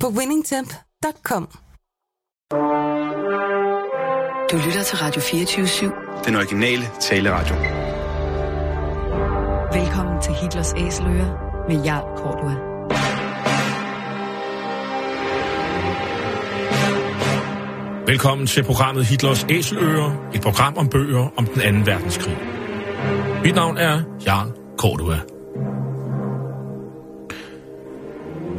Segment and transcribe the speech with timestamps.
[0.00, 1.48] på winningtemp.com.
[4.50, 6.24] Du lytter til Radio 24 /7.
[6.24, 7.54] Den originale taleradio.
[9.80, 11.30] Velkommen til Hitlers Æseløer
[11.68, 12.54] med Jarl Kortua.
[18.06, 22.38] Velkommen til programmet Hitlers Æseløer, et program om bøger om den anden verdenskrig.
[23.44, 25.35] Mit navn er Jarl Kortua.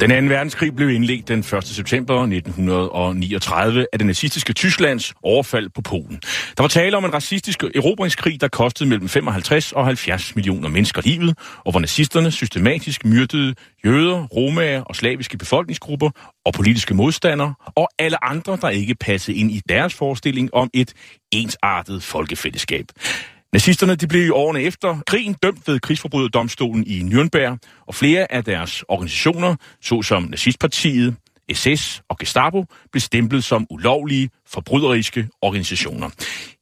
[0.02, 1.64] Den anden verdenskrig blev indledt den 1.
[1.64, 6.20] september 1939 af det nazistiske Tysklands overfald på Polen.
[6.58, 11.02] Der var tale om en racistisk erobringskrig, der kostede mellem 55 og 70 millioner mennesker
[11.06, 16.10] livet, og hvor nazisterne systematisk myrdede jøder, romager og slaviske befolkningsgrupper
[16.46, 20.94] og politiske modstandere og alle andre, der ikke passede ind i deres forestilling om et
[21.32, 22.86] ensartet folkefællesskab.
[23.54, 28.44] Nazisterne de blev i årene efter krigen dømt ved krigsforbryderdomstolen i Nürnberg, og flere af
[28.44, 31.16] deres organisationer, såsom Nazistpartiet,
[31.54, 36.10] SS og Gestapo, blev stemplet som ulovlige, forbryderiske organisationer.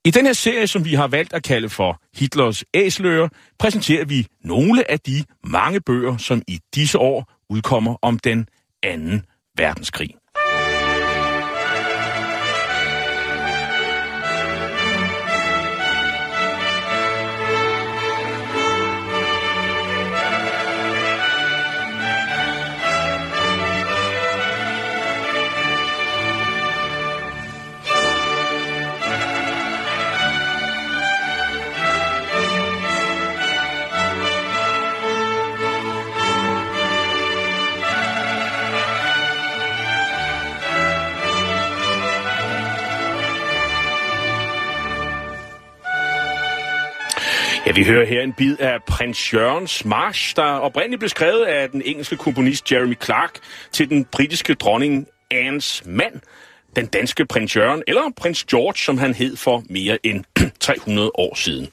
[0.06, 4.28] I den her serie, som vi har valgt at kalde for Hitlers æsler, præsenterer vi
[4.44, 8.48] nogle af de mange bøger, som i disse år udkommer om den
[8.84, 9.26] anden
[9.58, 10.10] verdenskrig.
[47.76, 51.82] Vi hører her en bid af Prins Jørgens March, der oprindeligt blev skrevet af den
[51.86, 53.40] engelske komponist Jeremy Clark
[53.72, 56.14] til den britiske dronning Annes mand,
[56.76, 60.24] den danske prins Jørgen, eller prins George, som han hed for mere end
[60.60, 61.68] 300 år siden.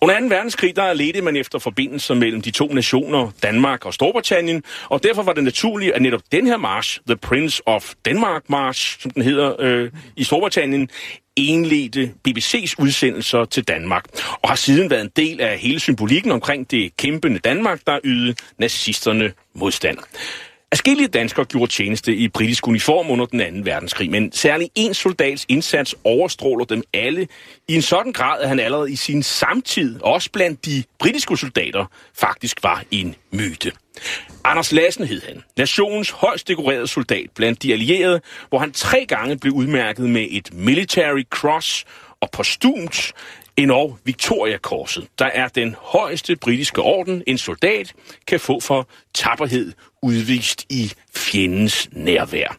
[0.00, 0.26] Under 2.
[0.26, 5.22] verdenskrig, der ledte man efter forbindelser mellem de to nationer, Danmark og Storbritannien, og derfor
[5.22, 9.22] var det naturligt, at netop den her march, The Prince of Denmark March, som den
[9.22, 10.88] hedder øh, i Storbritannien,
[11.36, 14.04] indledte BBC's udsendelser til Danmark,
[14.42, 18.34] og har siden været en del af hele symbolikken omkring det kæmpende Danmark, der ydede
[18.58, 19.98] nazisterne modstand.
[20.72, 25.46] Afskillige danskere gjorde tjeneste i britisk uniform under den anden verdenskrig, men særlig en soldats
[25.48, 27.28] indsats overstråler dem alle
[27.68, 31.86] i en sådan grad, at han allerede i sin samtid, også blandt de britiske soldater,
[32.14, 33.72] faktisk var en myte.
[34.44, 39.38] Anders Lassen hed han, nationens højst dekorerede soldat blandt de allierede, hvor han tre gange
[39.38, 41.84] blev udmærket med et Military Cross
[42.20, 43.12] og postumt
[43.56, 47.92] endnu Victoria-korset, der er den højeste britiske orden, en soldat
[48.26, 49.72] kan få for tapperhed
[50.02, 52.56] udvist i fjendens nærvær.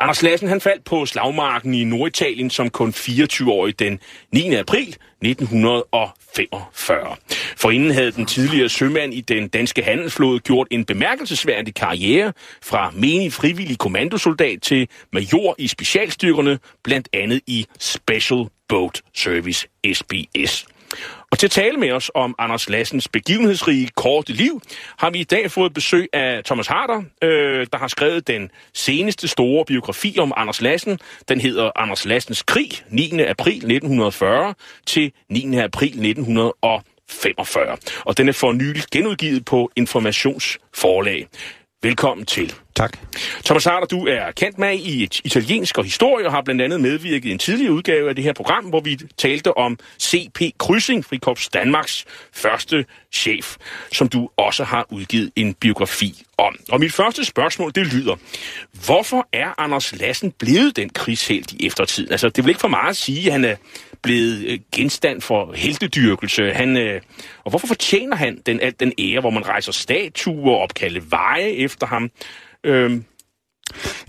[0.00, 4.00] Anders Lassen han faldt på slagmarken i Norditalien som kun 24-årig den
[4.32, 4.54] 9.
[4.54, 7.16] april 1945.
[7.56, 12.32] Forinden havde den tidligere sømand i den danske handelsflåde gjort en bemærkelsesværdig karriere
[12.62, 20.66] fra menig frivillig kommandosoldat til major i specialstyrkerne, blandt andet i Special Boat Service SBS.
[21.30, 24.62] Og til at tale med os om Anders Lassens begivenhedsrige korte liv,
[24.98, 29.28] har vi i dag fået besøg af Thomas Harder, øh, der har skrevet den seneste
[29.28, 30.98] store biografi om Anders Lassen.
[31.28, 33.20] Den hedder Anders Lassens krig, 9.
[33.20, 34.54] april 1940
[34.86, 35.56] til 9.
[35.58, 37.76] april 1945.
[38.04, 41.26] Og den er for nylig genudgivet på Informationsforlag.
[41.82, 42.54] Velkommen til.
[42.78, 42.98] Tak.
[43.44, 46.80] Thomas Harder, du er kendt med i et italiensk og historie, og har blandt andet
[46.80, 50.42] medvirket i en tidligere udgave af det her program, hvor vi talte om C.P.
[50.58, 53.56] Krydsing, Frikorps Danmarks første chef,
[53.92, 56.56] som du også har udgivet en biografi om.
[56.68, 58.16] Og mit første spørgsmål, det lyder,
[58.86, 62.12] hvorfor er Anders Lassen blevet den krigshelt i eftertiden?
[62.12, 63.56] Altså, det vil ikke for meget at sige, at han er
[64.02, 66.52] blevet øh, genstand for heltedyrkelse.
[66.52, 67.00] Han, øh,
[67.44, 71.48] og hvorfor fortjener han den, alt den ære, hvor man rejser statuer og opkalde veje
[71.48, 72.10] efter ham?
[72.64, 73.04] Øhm.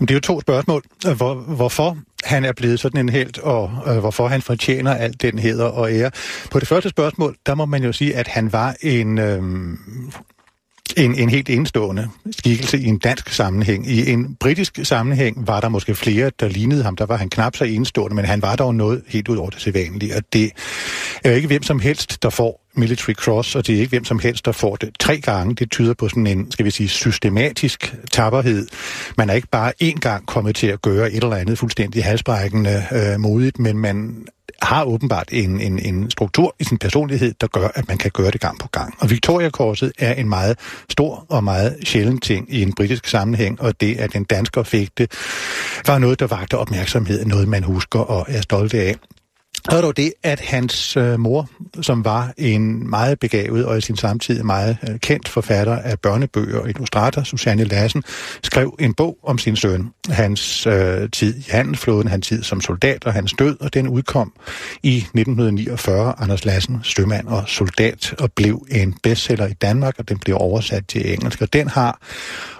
[0.00, 0.82] Det er jo to spørgsmål.
[1.16, 5.38] Hvor, hvorfor han er blevet sådan en helt, og øh, hvorfor han fortjener alt den
[5.38, 6.10] heder og ære.
[6.50, 9.18] På det første spørgsmål, der må man jo sige, at han var en...
[9.18, 9.42] Øh,
[10.96, 13.90] en, en helt enestående skikkelse i en dansk sammenhæng.
[13.90, 16.96] I en britisk sammenhæng var der måske flere, der lignede ham.
[16.96, 19.60] Der var han knap så enestående, men han var dog noget helt ud over det
[19.60, 20.16] sædvanlige.
[20.16, 20.52] Og det
[21.24, 24.04] er jo ikke hvem som helst, der får Military Cross, og det er ikke hvem
[24.04, 25.54] som helst, der får det tre gange.
[25.54, 28.66] Det tyder på sådan en, skal vi sige, systematisk tapperhed.
[29.18, 32.84] Man er ikke bare én gang kommet til at gøre et eller andet fuldstændig halsbrækkende
[32.92, 34.26] øh, modigt, men man
[34.62, 38.30] har åbenbart en, en, en struktur i sin personlighed, der gør, at man kan gøre
[38.30, 38.94] det gang på gang.
[38.98, 40.58] Og Victoria-korset er en meget
[40.88, 44.98] stor og meget sjælden ting i en britisk sammenhæng, og det, at den dansker fik
[44.98, 45.12] det,
[45.86, 48.96] var noget, der vagte opmærksomhed, noget man husker og er stolte af.
[49.68, 51.48] Og dog det, at hans øh, mor,
[51.82, 56.58] som var en meget begavet og i sin samtid meget øh, kendt forfatter af børnebøger
[56.58, 58.02] og illustrator, Susanne Lassen,
[58.42, 63.04] skrev en bog om sin søn, hans øh, tid i handelsflåden, hans tid som soldat
[63.04, 64.32] og hans død, og den udkom
[64.82, 70.18] i 1949, Anders Lassen, stømand og soldat, og blev en bestseller i Danmark, og den
[70.18, 71.98] blev oversat til engelsk, og den har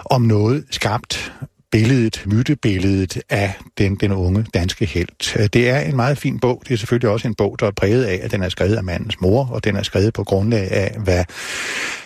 [0.05, 1.33] om noget skabt
[1.71, 5.37] billedet, mytebilledet af den, den unge danske helt.
[5.53, 6.63] Det er en meget fin bog.
[6.67, 8.83] Det er selvfølgelig også en bog, der er præget af, at den er skrevet af
[8.83, 11.25] mandens mor, og den er skrevet på grundlag af, hvad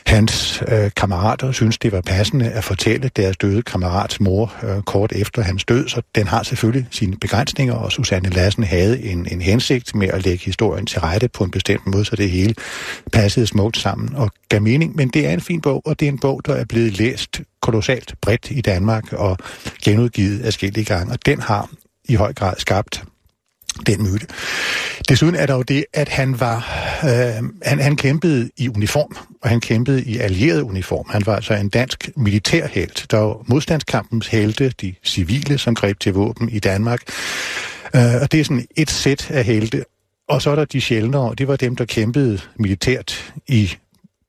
[0.08, 5.12] hans øh, kammerater synes, det var passende at fortælle deres døde kammerats mor øh, kort
[5.12, 9.42] efter hans død, så den har selvfølgelig sine begrænsninger, og Susanne Lassen havde en, en
[9.42, 12.56] hensigt med at lægge historien til rette på en bestemt måde, så det hele
[13.12, 14.96] passede smukt sammen og gav mening.
[14.96, 17.42] Men det er en fin bog, og det er en bog, der er blevet læst
[17.62, 19.38] kolossalt bredt i Danmark og
[19.84, 21.70] genudgivet afskillige gange, og den har
[22.10, 23.04] i høj grad skabt
[23.88, 24.28] den myte.
[25.10, 26.58] Desuden er der jo det, at han var
[27.04, 31.06] øh, han, han kæmpede i uniform, og han kæmpede i allieret uniform.
[31.10, 33.06] Han var altså en dansk militærhelt.
[33.12, 37.00] Der var modstandskampens helte, de civile, som greb til våben i Danmark.
[37.96, 39.86] Øh, og det er sådan et sæt af helte.
[40.30, 43.72] Og så er der de sjældnere, det var dem, der kæmpede militært i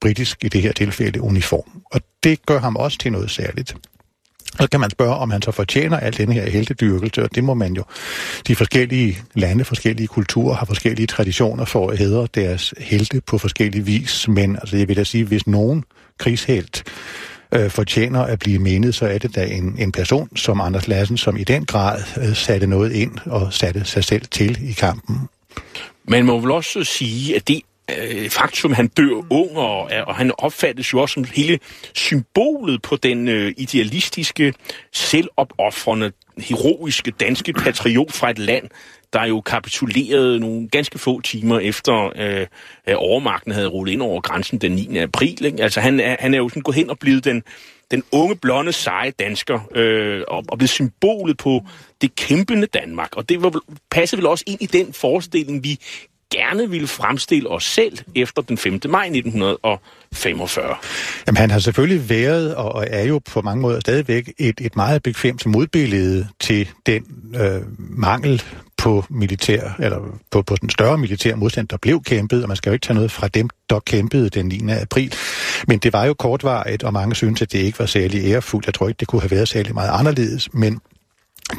[0.00, 1.82] britisk, i det her tilfælde, uniform.
[1.92, 3.76] Og det gør ham også til noget særligt.
[4.60, 7.54] Så kan man spørge, om han så fortjener al den her heltedyrkelse, og det må
[7.54, 7.84] man jo.
[8.46, 13.84] De forskellige lande, forskellige kulturer har forskellige traditioner for at hedre deres helte på forskellige
[13.84, 15.84] vis, men altså, jeg vil da sige, hvis nogen
[16.18, 16.84] krigshelt
[17.54, 21.16] øh, fortjener at blive menet, så er det da en, en person som Anders Lassen,
[21.16, 25.20] som i den grad øh, satte noget ind og satte sig selv til i kampen.
[26.08, 30.32] Man må vel også sige, at det øh, faktum, han dør ung, og, og han
[30.38, 31.58] opfattes jo også som hele
[31.94, 34.54] symbolet på den øh, idealistiske,
[34.92, 38.68] selvopoffrende, heroiske danske patriot fra et land,
[39.12, 42.46] der jo kapitulerede nogle ganske få timer efter øh,
[42.96, 44.98] overmagten havde rullet ind over grænsen den 9.
[44.98, 45.44] april.
[45.44, 45.62] Ikke?
[45.62, 47.42] Altså han er, han er jo sådan gået hen og blevet den,
[47.90, 51.60] den unge, blonde, seje dansker, øh, og, og blevet symbolet på
[52.00, 53.16] det kæmpende Danmark.
[53.16, 53.60] Og det var,
[53.90, 55.78] passede vel også ind i den forestilling, vi
[56.32, 58.80] gerne ville fremstille os selv efter den 5.
[58.88, 60.76] maj 1945.
[61.26, 65.02] Jamen, han har selvfølgelig været og er jo på mange måder stadigvæk et, et meget
[65.02, 67.04] bekvemt modbillede til den
[67.40, 68.42] øh, mangel
[68.76, 69.98] på militær, eller
[70.30, 72.94] på, på den større militær modstand, der blev kæmpet, og man skal jo ikke tage
[72.94, 74.60] noget fra dem, der kæmpede den 9.
[74.70, 75.14] april.
[75.68, 78.66] Men det var jo kortvarigt, og mange synes, at det ikke var særlig ærefuldt.
[78.66, 80.80] Jeg tror ikke, det kunne have været særlig meget anderledes, men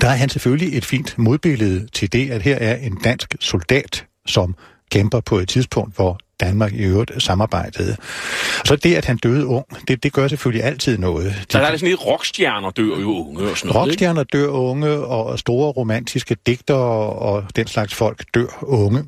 [0.02, 4.06] der er han selvfølgelig et fint modbillede til det, at her er en dansk soldat,
[4.28, 4.56] som
[4.92, 7.96] kæmper på et tidspunkt, hvor Danmark i øvrigt samarbejdede.
[8.66, 11.46] Så det, at han døde ung, det, det gør selvfølgelig altid noget.
[11.50, 14.38] Så der er sådan lidt rockstjerner dør jo unge og sådan noget, Rockstjerner ikke?
[14.38, 19.04] dør unge, og store romantiske digtere og den slags folk dør unge.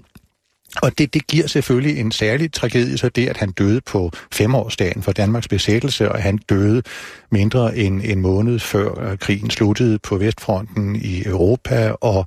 [0.81, 5.03] Og det, det giver selvfølgelig en særlig tragedie, så det, at han døde på femårsdagen
[5.03, 6.83] for Danmarks besættelse, og han døde
[7.31, 12.25] mindre end en måned før krigen sluttede på Vestfronten i Europa, og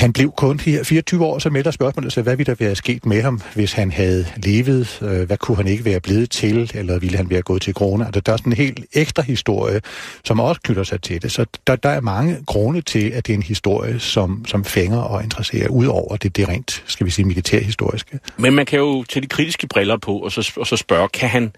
[0.00, 3.22] han blev kun 24 år, så melder spørgsmålet sig, hvad ville der være sket med
[3.22, 4.98] ham, hvis han havde levet?
[5.02, 8.06] Øh, hvad kunne han ikke være blevet til, eller ville han være gået til krone?
[8.06, 9.80] Altså, der er sådan en helt ekstra historie,
[10.24, 11.32] som også knytter sig til det.
[11.32, 14.98] Så der, der er mange grunde til, at det er en historie, som, som fænger
[14.98, 18.18] og interesserer, udover det, det rent, skal vi sige, militærhistoriske.
[18.36, 21.28] Men man kan jo tage de kritiske briller på, og så, og så spørge, kan
[21.28, 21.52] han,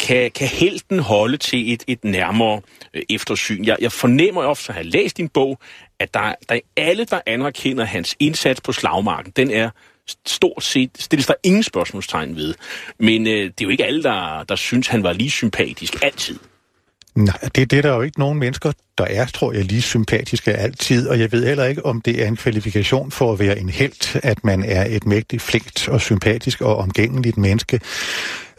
[0.00, 2.60] kan, kan helten holde til et, et nærmere
[2.94, 3.64] øh, eftersyn?
[3.64, 5.58] Jeg, jeg fornemmer ofte at have læst din bog,
[5.98, 9.70] at der, der er alle, der anerkender hans indsats på slagmarken, den er
[10.26, 12.54] stort set, stilles der ingen spørgsmålstegn ved.
[12.98, 16.38] Men øh, det er jo ikke alle, der, der synes, han var lige sympatisk altid.
[17.14, 20.52] Nej, det, det er der jo ikke nogen mennesker, der er, tror jeg, lige sympatiske
[20.52, 23.68] altid, og jeg ved heller ikke, om det er en kvalifikation for at være en
[23.68, 27.80] held, at man er et mægtigt, flinkt og sympatisk og omgængeligt menneske.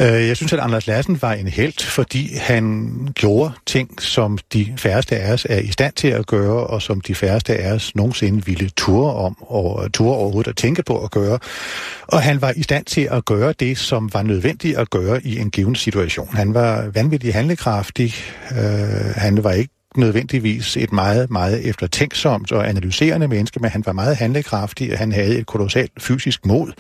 [0.01, 4.73] Øh, jeg synes, at Anders Lassen var en held, fordi han gjorde ting, som de
[4.77, 7.95] færreste af os er i stand til at gøre, og som de færreste af os
[7.95, 11.39] nogensinde ville ture om, og ture overhovedet at tænke på at gøre.
[12.07, 15.39] Og han var i stand til at gøre det, som var nødvendigt at gøre i
[15.39, 16.29] en given situation.
[16.33, 18.13] Han var vanvittig handlekraftig.
[18.51, 23.93] Øh, han var ikke nødvendigvis et meget, meget eftertænksomt og analyserende menneske, men han var
[23.93, 26.71] meget handlekraftig, og han havde et kolossalt fysisk mod.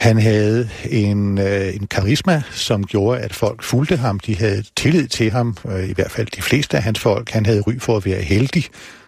[0.00, 4.20] Han havde en, øh, en karisma, som gjorde, at folk fulgte ham.
[4.20, 7.30] De havde tillid til ham, øh, i hvert fald de fleste af hans folk.
[7.30, 8.64] Han havde ry for at være heldig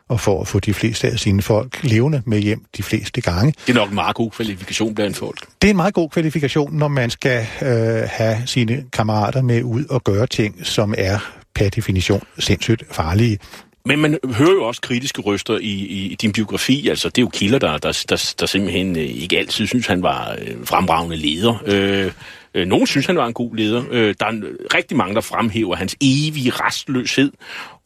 [0.08, 3.54] og for at få de fleste af sine folk levende med hjem de fleste gange.
[3.66, 5.46] Det er nok en meget god kvalifikation blandt folk.
[5.62, 9.84] Det er en meget god kvalifikation, når man skal øh, have sine kammerater med ud
[9.90, 11.18] og gøre ting, som er
[11.54, 13.38] per definition sindssygt farlige.
[13.84, 16.88] Men man hører jo også kritiske røster i, i, i din biografi.
[16.88, 20.02] Altså, det er jo kilder, der, der, der, der simpelthen øh, ikke altid synes, han
[20.02, 21.62] var øh, fremragende leder.
[21.66, 22.12] Øh,
[22.54, 23.84] øh, nogen synes, han var en god leder.
[23.90, 24.32] Øh, der er
[24.74, 27.32] rigtig mange, der fremhæver hans evige restløshed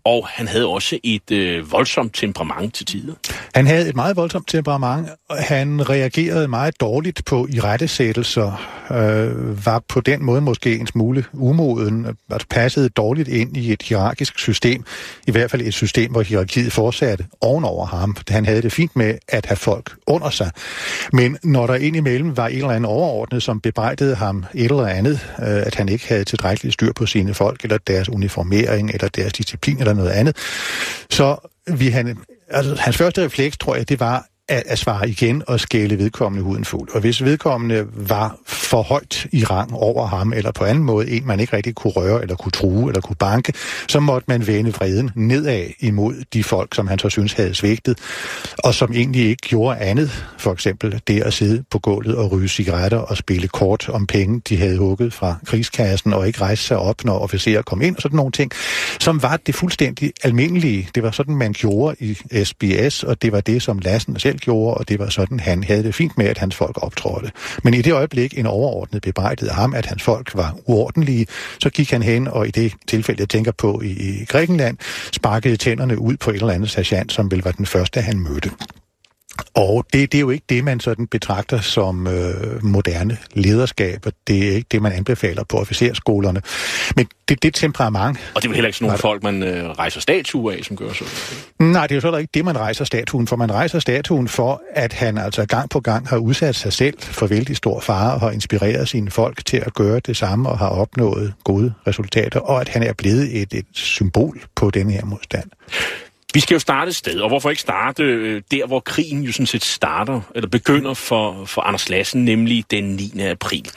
[0.06, 3.14] og han havde også et øh, voldsomt temperament til tider.
[3.54, 5.08] Han havde et meget voldsomt temperament.
[5.30, 12.06] Han reagerede meget dårligt på irettesættelser, øh, var på den måde måske en smule umoden,
[12.30, 14.84] altså passede dårligt ind i et hierarkisk system,
[15.26, 18.16] i hvert fald et system, hvor hierarkiet fortsatte ovenover ham.
[18.28, 20.50] Han havde det fint med at have folk under sig.
[21.12, 25.26] Men når der indimellem var en eller anden overordnet, som bebrejdede ham et eller andet,
[25.38, 29.32] øh, at han ikke havde tilstrækkeligt styr på sine folk, eller deres uniformering, eller deres
[29.32, 30.36] disciplin, eller noget andet.
[31.10, 31.36] Så
[31.66, 35.60] vi han, altså, hans første refleks, tror jeg, det var at, at svare igen og
[35.60, 36.88] skæle vedkommende huden fuld.
[36.94, 41.26] Og hvis vedkommende var for højt i rang over ham, eller på anden måde en,
[41.26, 43.52] man ikke rigtig kunne røre, eller kunne true, eller kunne banke,
[43.88, 47.98] så måtte man vende vreden nedad imod de folk, som han så synes havde svigtet,
[48.58, 50.26] og som egentlig ikke gjorde andet.
[50.38, 54.42] For eksempel det at sidde på gulvet og ryge cigaretter og spille kort om penge,
[54.48, 58.02] de havde hugget fra krigskassen, og ikke rejse sig op, når officerer kom ind, og
[58.02, 58.50] sådan nogle ting,
[59.00, 60.88] som var det fuldstændig almindelige.
[60.94, 64.44] Det var sådan, man gjorde i SBS, og det var det, som Lassen selv selv
[64.44, 67.30] gjorde, og det var sådan, han havde det fint med, at hans folk optrådte.
[67.62, 71.26] Men i det øjeblik, en overordnet bebrejdede ham, at hans folk var uordentlige,
[71.60, 74.76] så gik han hen, og i det tilfælde, jeg tænker på i, i Grækenland,
[75.12, 78.50] sparkede tænderne ud på et eller andet sergeant, som vel var den første, han mødte.
[79.54, 84.12] Og det, det er jo ikke det, man sådan betragter som øh, moderne lederskab, og
[84.26, 86.42] det er ikke det, man anbefaler på officerskolerne.
[86.96, 88.18] Men det, det temperament...
[88.34, 90.76] Og det er vel heller ikke sådan nogle folk, man øh, rejser statuer af, som
[90.76, 91.04] gør så?
[91.58, 93.36] Nej, det er jo så ikke det, man rejser statuen for.
[93.36, 97.26] Man rejser statuen for, at han altså gang på gang har udsat sig selv for
[97.26, 100.68] vældig stor fare og har inspireret sine folk til at gøre det samme og har
[100.68, 105.50] opnået gode resultater, og at han er blevet et, et symbol på den her modstand.
[106.35, 109.33] Vi skal jo starte et sted, og hvorfor ikke starte øh, der, hvor krigen jo
[109.33, 113.21] sådan set starter, eller begynder for, for Anders Lassen, nemlig den 9.
[113.21, 113.71] april.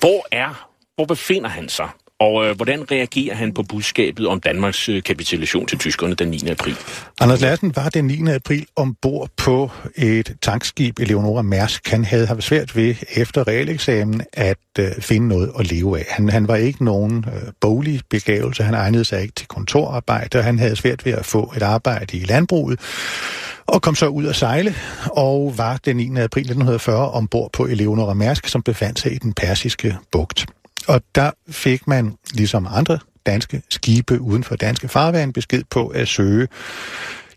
[0.00, 1.88] Hvor er, hvor befinder han sig?
[2.22, 6.48] Og øh, hvordan reagerer han på budskabet om Danmarks øh, kapitulation til tyskerne den 9.
[6.50, 6.76] april?
[7.20, 8.30] Anders Lassen var den 9.
[8.30, 11.88] april ombord på et tankskib, Eleonora Mærsk.
[11.88, 16.04] Han havde haft svært ved efter realeksamen at øh, finde noget at leve af.
[16.08, 20.44] Han, han var ikke nogen øh, boglig begævelse, han egnede sig ikke til kontorarbejde, og
[20.44, 22.80] han havde svært ved at få et arbejde i landbruget
[23.66, 24.74] og kom så ud at sejle,
[25.12, 26.02] og var den 9.
[26.02, 30.46] april 1940 ombord på Eleonora Mærsk, som befandt sig i den persiske bugt.
[30.88, 36.08] Og der fik man, ligesom andre danske skibe uden for danske farvand, besked på at
[36.08, 36.48] søge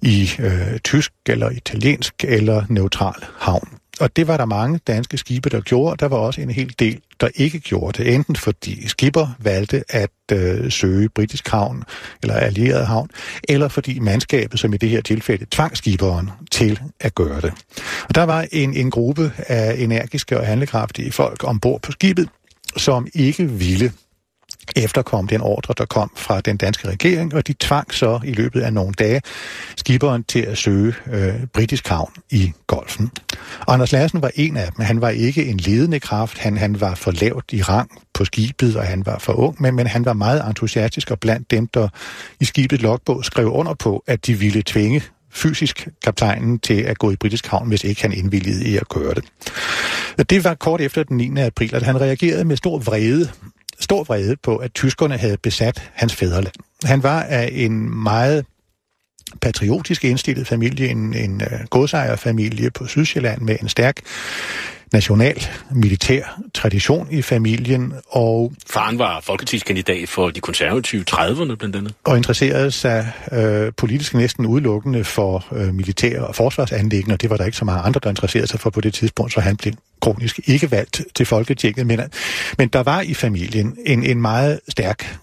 [0.02, 3.70] i øh, tysk eller italiensk eller neutral havn.
[4.00, 5.98] Og det var der mange danske skibe, der gjorde.
[5.98, 8.14] Der var også en hel del, der ikke gjorde det.
[8.14, 11.84] Enten fordi skipper valgte at øh, søge britisk havn
[12.24, 13.10] eller allieret havn,
[13.50, 17.54] eller fordi mandskabet, som i det her tilfælde, tvang skiberen til at gøre det.
[18.10, 22.30] Og der var en, en gruppe af energiske og handlekraftige folk ombord på skibet,
[22.78, 23.92] som ikke ville
[24.76, 28.62] efterkom den ordre, der kom fra den danske regering, og de tvang så i løbet
[28.62, 29.22] af nogle dage
[29.78, 33.12] skiberen til at søge øh, britisk havn i golfen.
[33.68, 34.86] Anders Larsen var en af dem.
[34.86, 38.76] Han var ikke en ledende kraft, han, han var for lavt i rang på skibet,
[38.76, 41.88] og han var for ung, men, men han var meget entusiastisk, og blandt dem, der
[42.40, 45.02] i skibet logbog skrev under på, at de ville tvinge
[45.36, 49.14] fysisk kaptajnen til at gå i britisk havn, hvis ikke han indvilligede i at køre
[49.14, 49.24] det.
[50.24, 51.40] Det var kort efter den 9.
[51.40, 53.30] april, at han reagerede med stor vrede
[53.80, 56.56] stor vrede på, at tyskerne havde besat hans fædreland.
[56.84, 58.46] Han var af en meget
[59.42, 64.02] patriotisk indstillet familie, en, en uh, godsejerfamilie på Sydsjælland med en stærk
[64.94, 68.54] national militær tradition i familien, og...
[68.70, 71.94] Faren var folketingskandidat for de konservative 30'erne blandt andet.
[72.04, 77.38] Og interesserede sig øh, politisk næsten udelukkende for øh, militær- og forsvarsanlæggende, og det var
[77.38, 79.74] der ikke så mange andre, der interesserede sig for på det tidspunkt, så han blev
[80.02, 81.88] kronisk ikke valgt til Folketinget.
[81.88, 82.00] Men,
[82.58, 85.18] men der var i familien en, en meget stærk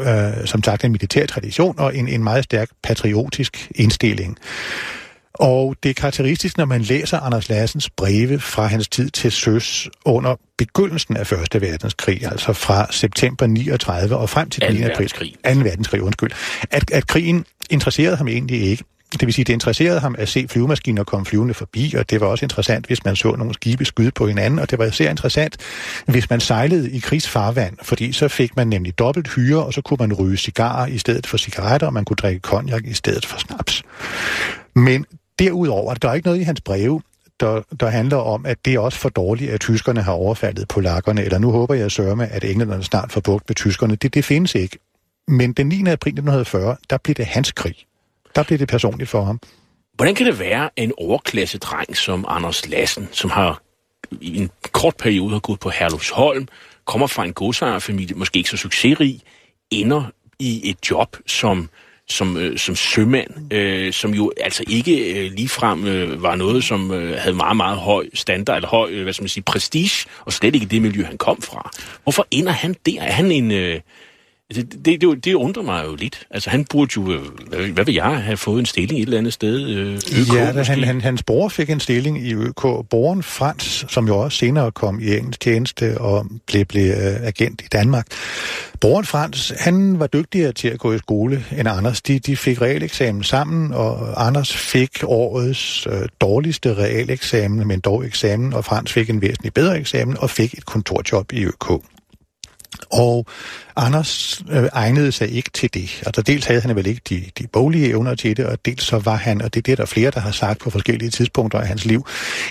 [0.00, 4.38] øh, som sagt en militær tradition og en, en meget stærk patriotisk indstilling.
[5.34, 9.88] Og det er karakteristisk, når man læser Anders Lassens breve fra hans tid til søs
[10.04, 14.82] under begyndelsen af Første Verdenskrig, altså fra september 39 og frem til 9.
[14.82, 15.08] april.
[15.08, 15.24] 2.
[15.44, 16.30] verdenskrig, undskyld.
[16.70, 18.84] At, at krigen interesserede ham egentlig ikke.
[19.12, 22.26] Det vil sige, det interesserede ham at se flyvemaskiner komme flyvende forbi, og det var
[22.26, 25.56] også interessant, hvis man så nogle skibe skyde på hinanden, og det var især interessant,
[26.06, 29.96] hvis man sejlede i krigsfarvand, fordi så fik man nemlig dobbelt hyre, og så kunne
[30.00, 33.38] man ryge cigarer i stedet for cigaretter, og man kunne drikke konjak i stedet for
[33.38, 33.82] snaps.
[34.74, 35.06] Men
[35.38, 37.00] derudover, der er ikke noget i hans breve,
[37.40, 41.22] der, der handler om, at det er også for dårligt, at tyskerne har overfaldet polakkerne,
[41.22, 43.96] eller nu håber jeg sørme, at englænderne snart får bugt med tyskerne.
[43.96, 44.78] Det, det findes ikke.
[45.28, 45.74] Men den 9.
[45.74, 47.76] april 1940, der blev det hans krig.
[48.36, 49.40] Der blev det personligt for ham.
[49.94, 53.62] Hvordan kan det være, at en overklassedreng som Anders Lassen, som har
[54.20, 56.48] i en kort periode har gået på Herlufsholm,
[56.84, 59.20] kommer fra en godsejerfamilie, måske ikke så succesrig,
[59.70, 60.04] ender
[60.38, 61.68] i et job som
[62.08, 66.90] som, øh, som sømand, øh, som jo altså ikke øh, ligefrem øh, var noget, som
[66.90, 70.32] øh, havde meget, meget høj standard, eller høj, øh, hvad skal man sige, prestige, og
[70.32, 71.70] slet ikke det miljø, han kom fra.
[72.02, 73.00] Hvorfor ender han der?
[73.00, 73.50] Er han en...
[73.50, 73.80] Øh,
[74.54, 76.26] det, det, det, det undrer mig jo lidt.
[76.30, 77.12] Altså, han burde jo,
[77.52, 79.68] øh, hvad vil jeg, have fået en stilling et eller andet sted?
[79.68, 82.62] Øh, ØK, ja, da han, han, hans bror fik en stilling i ØK.
[82.90, 87.60] Broren Frans, som jo også senere kom i engelsk tjeneste og blev, blev uh, agent
[87.60, 88.06] i Danmark.
[88.80, 92.02] Broren Frans, han var dygtigere til at gå i skole end Anders.
[92.02, 98.54] De, de fik realeksamen sammen, og Anders fik årets uh, dårligste realeksamen, men dog eksamen,
[98.54, 101.70] og Frans fik en væsentlig bedre eksamen og fik et kontorjob i ØK.
[102.90, 103.26] Og
[103.76, 106.02] Anders øh, egnede sig ikke til det.
[106.06, 108.98] Altså dels havde han vel ikke de, de boglige evner til det, og dels så
[108.98, 111.66] var han, og det er det, der flere, der har sagt på forskellige tidspunkter i
[111.66, 112.06] hans liv,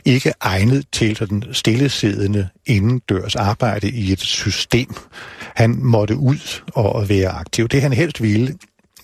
[0.05, 4.95] ikke egnet til sådan stillesiddende indendørs arbejde i et system.
[5.55, 7.67] Han måtte ud og være aktiv.
[7.67, 8.55] Det han helst ville,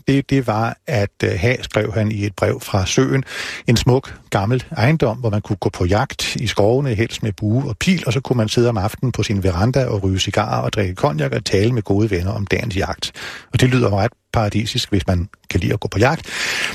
[0.07, 3.23] det, det var, at øh, have, skrev han i et brev fra søen,
[3.67, 7.69] en smuk gammel ejendom, hvor man kunne gå på jagt i skovene, helst med bue
[7.69, 10.61] og pil, og så kunne man sidde om aftenen på sin veranda og ryge cigarer
[10.61, 13.11] og drikke konjak og tale med gode venner om dagens jagt.
[13.53, 16.27] Og det lyder ret paradisisk, hvis man kan lide at gå på jagt.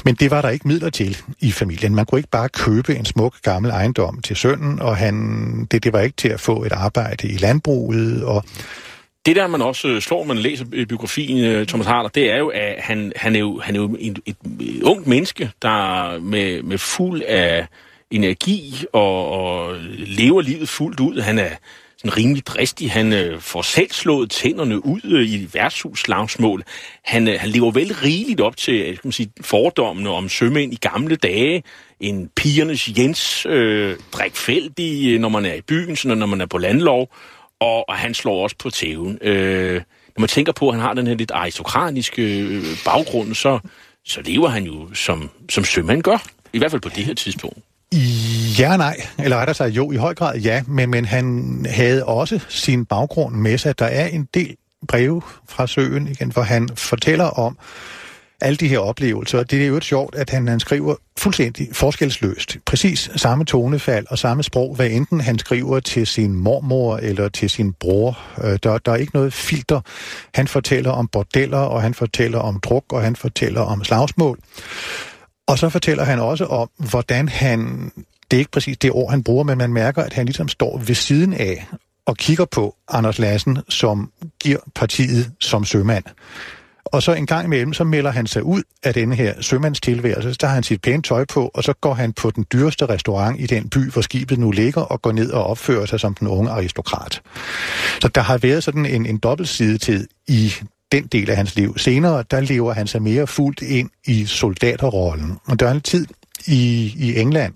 [0.05, 1.95] Men det var der ikke midler til i familien.
[1.95, 5.93] Man kunne ikke bare købe en smuk gammel ejendom til sønnen, og han, det, det
[5.93, 8.45] var ikke til at få et arbejde i landbruget, og
[9.27, 12.49] det der, man også øh, slår, man læser biografien øh, Thomas Harder, det er jo,
[12.49, 16.63] at han, han er jo, han er jo et, et, et ungt menneske, der med,
[16.63, 17.67] med fuld af
[18.11, 21.21] energi og, og lever livet fuldt ud.
[21.21, 21.51] Han er
[21.99, 22.91] sådan rimelig dristig.
[22.91, 26.63] Han øh, får selv slået tænderne ud øh, i værtshusslagsmål.
[27.05, 30.73] Han, øh, han lever vel rigeligt op til øh, skal man sige, fordommene om sømænd
[30.73, 31.63] i gamle dage.
[32.01, 36.59] En pigernes Jens, øh, drikfældig, når man er i byen, sådan, når man er på
[36.59, 37.09] landlov
[37.61, 39.19] og, og han slår også på tæven.
[39.23, 39.75] Øh,
[40.17, 43.59] når man tænker på, at han har den her lidt aristokratiske øh, baggrund, så,
[44.05, 46.23] så lever han jo som, som sømand gør.
[46.53, 47.59] I hvert fald på det her tidspunkt.
[48.59, 52.41] Ja nej, eller rettere sig jo i høj grad ja, men, men han havde også
[52.49, 53.79] sin baggrund med sig.
[53.79, 54.57] Der er en del
[54.89, 57.59] breve fra søen igen, hvor han fortæller om,
[58.41, 59.43] alle de her oplevelser.
[59.43, 62.59] Det er jo et sjovt, at han, han skriver fuldstændig forskelsløst.
[62.67, 67.51] Præcis samme tonefald og samme sprog, hvad enten han skriver til sin mormor eller til
[67.51, 68.19] sin bror.
[68.45, 69.81] Øh, der, der er ikke noget filter.
[70.35, 74.39] Han fortæller om bordeller, og han fortæller om druk, og han fortæller om slagsmål.
[75.47, 77.91] Og så fortæller han også om, hvordan han
[78.31, 80.79] det er ikke præcis det ord, han bruger, men man mærker, at han ligesom står
[80.79, 81.67] ved siden af
[82.07, 86.05] og kigger på Anders Lassen, som giver partiet som sømand.
[86.97, 90.33] Og så en gang imellem, så melder han sig ud af denne her sømandstilværelse.
[90.33, 93.41] Så tager han sit pæne tøj på, og så går han på den dyreste restaurant
[93.41, 96.29] i den by, hvor skibet nu ligger, og går ned og opfører sig som den
[96.29, 97.23] unge aristokrat.
[98.01, 100.53] Så der har været sådan en, en dobbeltsidetid i
[100.93, 101.79] den del af hans liv.
[101.79, 105.39] Senere, der lever han sig mere fuldt ind i soldaterrollen.
[105.47, 106.07] Og der er en tid
[106.47, 107.55] i, i England,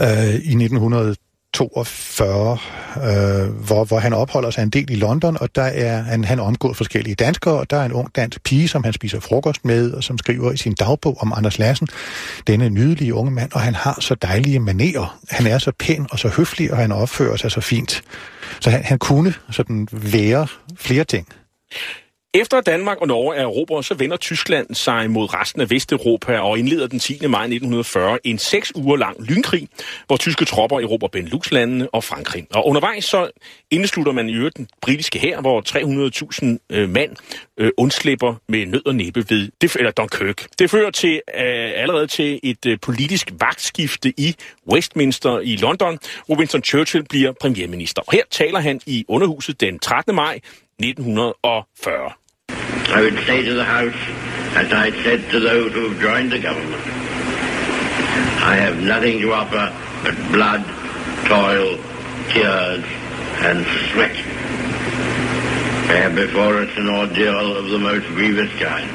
[0.00, 1.14] øh, i 1900
[1.58, 2.58] 42,
[2.96, 6.40] øh, hvor, hvor han opholder sig en del i London, og der er han, han
[6.40, 9.92] omgået forskellige danskere, og der er en ung dansk pige, som han spiser frokost med,
[9.92, 11.88] og som skriver i sin dagbog om Anders Lassen,
[12.46, 15.18] denne nydelige unge mand, og han har så dejlige manerer.
[15.30, 18.02] Han er så pæn og så høflig, og han opfører sig så fint.
[18.60, 21.26] Så han, han kunne sådan være flere ting.
[22.40, 26.58] Efter Danmark og Norge er erobret, så vender Tyskland sig mod resten af Vesteuropa og
[26.58, 27.26] indleder den 10.
[27.26, 29.68] maj 1940 en seks uger lang lynkrig,
[30.06, 32.46] hvor tyske tropper erobrer Benelux-landene og Frankrig.
[32.54, 33.30] Og undervejs så
[33.70, 35.60] indslutter man i øvrigt den britiske her, hvor
[36.70, 37.16] 300.000 øh, mand
[37.58, 40.46] øh, undslipper med nød og næppe ved det, eller Dunkirk.
[40.58, 44.34] Det fører til øh, allerede til et øh, politisk vagtskifte i
[44.72, 48.02] Westminster i London, hvor Winston Churchill bliver premierminister.
[48.06, 50.14] Og her taler han i underhuset den 13.
[50.14, 50.34] maj
[50.78, 52.27] 1940.
[52.90, 53.94] I would say to the House,
[54.56, 56.82] as I said to those who have joined the government,
[58.40, 60.64] I have nothing to offer but blood,
[61.28, 61.76] toil,
[62.32, 62.84] tears,
[63.44, 64.16] and sweat.
[65.86, 68.90] We have before us an ordeal of the most grievous kind.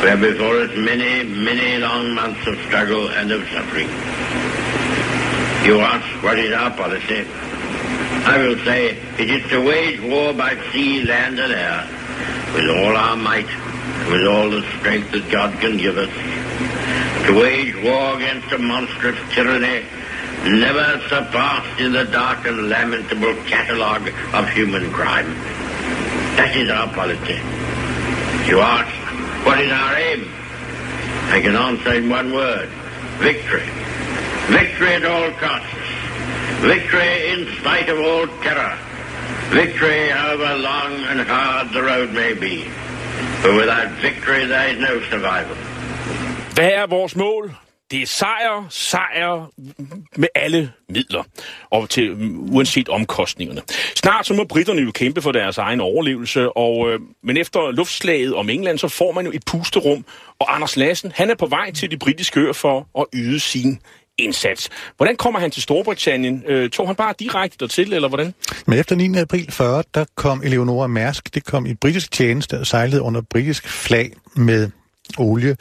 [0.00, 3.88] We have before us many, many long months of struggle and of suffering.
[5.68, 7.26] You ask what is our policy?
[8.24, 12.01] I will say it is to wage war by sea, land, and air
[12.54, 13.50] with all our might,
[14.10, 16.10] with all the strength that God can give us.
[17.26, 19.86] To wage war against a monstrous tyranny
[20.44, 25.32] never surpassed in the dark and lamentable catalogue of human crime.
[26.36, 27.38] That is our policy.
[28.50, 28.90] You ask,
[29.46, 30.28] what is our aim?
[31.30, 32.68] I can answer in one word,
[33.18, 33.62] victory.
[34.50, 35.68] Victory at all costs.
[36.60, 38.78] Victory in spite of all terror.
[39.50, 42.56] Victory however long and hard the road may be.
[43.42, 45.56] But without victory there is no survival.
[46.54, 47.56] Hvad er vores mål?
[47.90, 49.50] Det er sejr, sejr
[50.16, 51.22] med alle midler,
[51.70, 52.16] og til,
[52.52, 53.62] uanset omkostningerne.
[53.94, 58.34] Snart så må britterne jo kæmpe for deres egen overlevelse, og, øh, men efter luftslaget
[58.34, 60.04] om England, så får man jo et pusterum,
[60.38, 63.80] og Anders Lassen, han er på vej til de britiske øer for at yde sin
[64.22, 64.68] indsats.
[64.96, 66.42] Hvordan kommer han til Storbritannien?
[66.48, 68.34] Øh, tog han bare direkte dertil, eller hvordan?
[68.66, 69.18] Men efter 9.
[69.18, 73.68] april 40, der kom Eleonora Mærsk, det kom i britisk tjeneste og sejlede under britisk
[73.68, 74.70] flag med
[75.18, 75.56] olie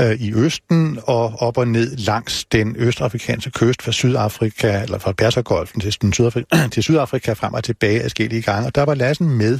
[0.00, 5.12] øh, i Østen og op og ned langs den østafrikanske kyst fra Sydafrika, eller fra
[5.12, 8.66] Persergolfen til, den Sydafrika, til Sydafrika frem og tilbage forskellige gange.
[8.66, 9.58] Og der var Lassen med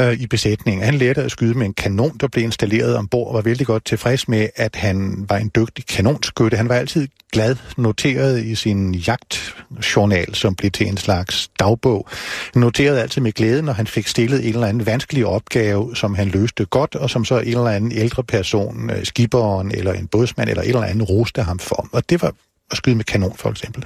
[0.00, 0.84] øh, i besætningen.
[0.84, 3.84] Han lærte at skyde med en kanon, der blev installeret ombord, og var vældig godt
[3.84, 6.56] tilfreds med, at han var en dygtig kanonskytte.
[6.56, 12.08] Han var altid glad noteret i sin jagtjournal, som blev til en slags dagbog.
[12.52, 16.14] Han noterede altid med glæde, når han fik stillet en eller anden vanskelig opgave, som
[16.14, 20.06] han løste godt, og som så en eller anden ældre person, øh, skiberen eller en
[20.06, 21.88] bådsmand eller en eller anden roste ham for.
[21.92, 22.32] Og det var
[22.70, 23.84] at skyde med kanon, for eksempel.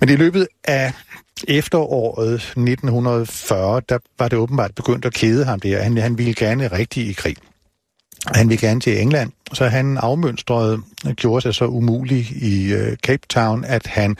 [0.00, 0.92] Men i løbet af
[1.48, 5.82] efteråret 1940, der var det åbenbart begyndt at kede ham der.
[5.82, 7.36] Han, han ville gerne rigtig i krig.
[8.26, 10.78] Han ville gerne til England, så han afmønstrede
[11.16, 14.16] gjorde sig så umulig i øh, Cape Town, at han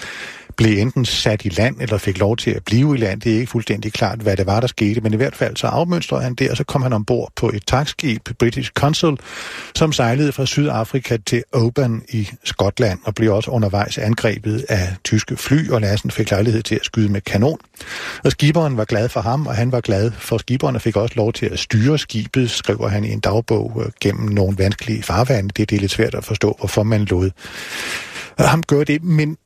[0.57, 3.21] blev enten sat i land eller fik lov til at blive i land.
[3.21, 5.67] Det er ikke fuldstændig klart, hvad det var, der skete, men i hvert fald så
[5.67, 9.19] afmønstrede han det, og så kom han ombord på et tankskib, British Consul,
[9.75, 15.37] som sejlede fra Sydafrika til Oban i Skotland, og blev også undervejs angrebet af tyske
[15.37, 17.59] fly, og Lassen fik lejlighed til at skyde med kanon.
[18.25, 21.15] Og skiberen var glad for ham, og han var glad for skiberen, og fik også
[21.17, 25.51] lov til at styre skibet, skriver han i en dagbog øh, gennem nogle vanskelige farvande.
[25.57, 27.31] Det, det er lidt svært at forstå, hvorfor man lod
[28.41, 29.37] øh, ham gøre det, men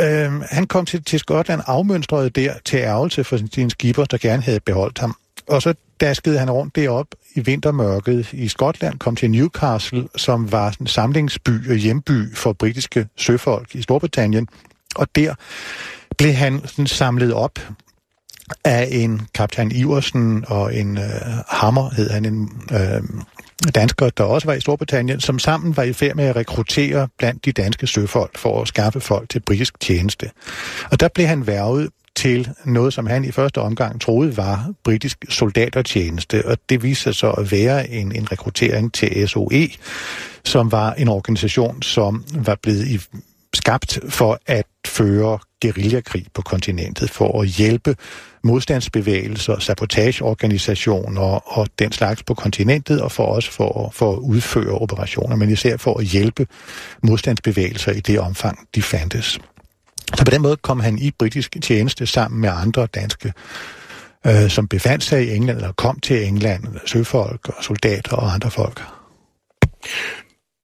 [0.00, 4.42] Øh, han kom til, til Skotland afmønstrede der til ærgelse for sin skipper, der gerne
[4.42, 5.16] havde beholdt ham.
[5.48, 10.76] Og så daskede han rundt derop i vintermørket i Skotland, kom til Newcastle, som var
[10.80, 14.48] en samlingsby og hjemby for britiske søfolk i Storbritannien.
[14.96, 15.34] Og der
[16.18, 17.58] blev han sådan samlet op
[18.64, 21.04] af en kaptajn Iversen og en øh,
[21.48, 23.02] Hammer, hed han, en øh,
[23.74, 27.44] danskere, der også var i Storbritannien, som sammen var i færd med at rekruttere blandt
[27.44, 30.30] de danske søfolk for at skaffe folk til britisk tjeneste.
[30.90, 35.24] Og der blev han værvet til noget, som han i første omgang troede var britisk
[35.28, 39.68] soldatertjeneste, og det viste sig så at være en, en rekruttering til SOE,
[40.44, 43.00] som var en organisation, som var blevet i
[43.54, 47.96] skabt for at føre guerillakrig på kontinentet, for at hjælpe
[48.42, 55.36] modstandsbevægelser, sabotageorganisationer og den slags på kontinentet, og for også for, for at udføre operationer,
[55.36, 56.46] men især for at hjælpe
[57.02, 59.38] modstandsbevægelser i det omfang, de fandtes.
[60.14, 63.32] Så på den måde kom han i britisk tjeneste sammen med andre danske
[64.26, 68.50] øh, som befandt sig i England, eller kom til England, søfolk og soldater og andre
[68.50, 68.82] folk.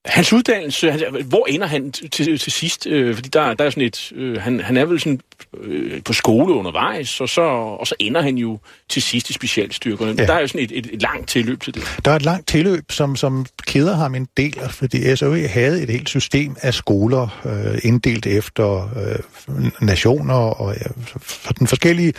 [0.04, 2.86] Hans uddannelse, han, hvor ender han til, til, sidst?
[2.86, 5.20] Øh, fordi der, der er sådan et, øh, han, han er vel sådan
[5.60, 8.58] øh, på skole undervejs, og så, og så ender han jo
[8.88, 10.14] til sidst i specialstyrkerne.
[10.18, 10.26] Ja.
[10.26, 11.82] Der er jo sådan et, et, et langt tilløb til det.
[12.04, 15.90] Der er et langt tilløb, som, som keder ham en del, fordi SOE havde et
[15.90, 20.86] helt system af skoler, øh, inddelt efter øh, nationer og ja,
[21.20, 22.12] for den forskellige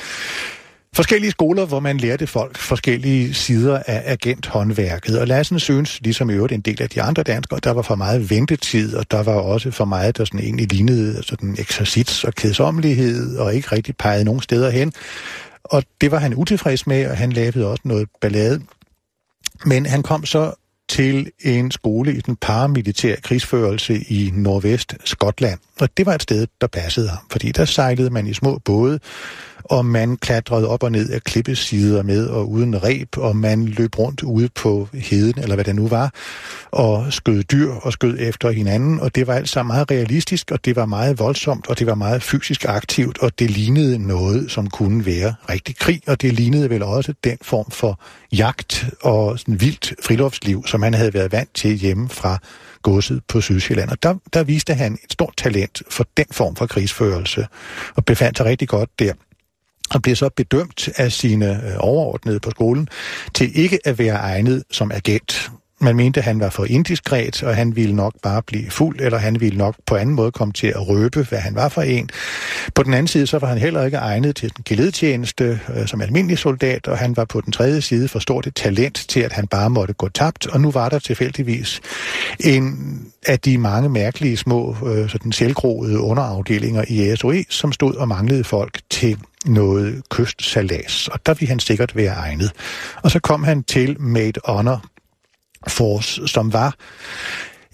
[0.96, 5.20] forskellige skoler, hvor man lærte folk forskellige sider af agenthåndværket.
[5.20, 7.96] Og Lassen synes, ligesom i øvrigt en del af de andre danskere, der var for
[7.96, 12.34] meget ventetid, og der var også for meget, der sådan egentlig lignede sådan eksercits og
[12.34, 14.94] kedsommelighed, og ikke rigtig pegede nogen steder hen.
[15.64, 18.62] Og det var han utilfreds med, og han lavede også noget ballade.
[19.66, 20.54] Men han kom så
[20.90, 25.60] til en skole i den paramilitære krigsførelse i nordvest Skotland.
[25.80, 29.00] Og det var et sted, der passede ham, fordi der sejlede man i små både,
[29.64, 34.00] og man klatrede op og ned af klippesider med og uden reb, og man løb
[34.00, 36.14] rundt ude på heden, eller hvad det nu var,
[36.72, 40.66] og skød dyr og skød efter hinanden, og det var alt sammen meget realistisk, og
[40.66, 44.70] det var meget voldsomt, og det var meget fysisk aktivt, og det lignede noget, som
[44.70, 48.00] kunne være rigtig krig, og det lignede vel også den form for
[48.32, 52.40] jagt og sådan vildt friluftsliv, som han havde været vant til hjemme fra
[52.82, 53.90] godset på Sydsjælland.
[53.90, 57.48] Og der, der viste han et stort talent for den form for krigsførelse,
[57.96, 59.14] og befandt sig rigtig godt der
[59.94, 62.88] og blev så bedømt af sine øh, overordnede på skolen
[63.34, 65.52] til ikke at være egnet som agent.
[65.84, 69.18] Man mente, at han var for indiskret, og han ville nok bare blive fuld, eller
[69.18, 72.10] han ville nok på anden måde komme til at røbe, hvad han var for en.
[72.76, 76.02] På den anden side, så var han heller ikke egnet til den geledtjeneste øh, som
[76.02, 79.34] almindelig soldat, og han var på den tredje side for stort et talent til, at
[79.34, 81.82] han bare måtte gå tabt, og nu var der tilfældigvis
[82.40, 82.76] en
[83.28, 88.44] af de mange mærkelige små øh, sådan selvgroede underafdelinger i SOE, som stod og manglede
[88.44, 92.52] folk til noget kystsalas, og der ville han sikkert være egnet.
[93.04, 94.84] Og så kom han til Made Honor
[95.68, 96.76] Force, som var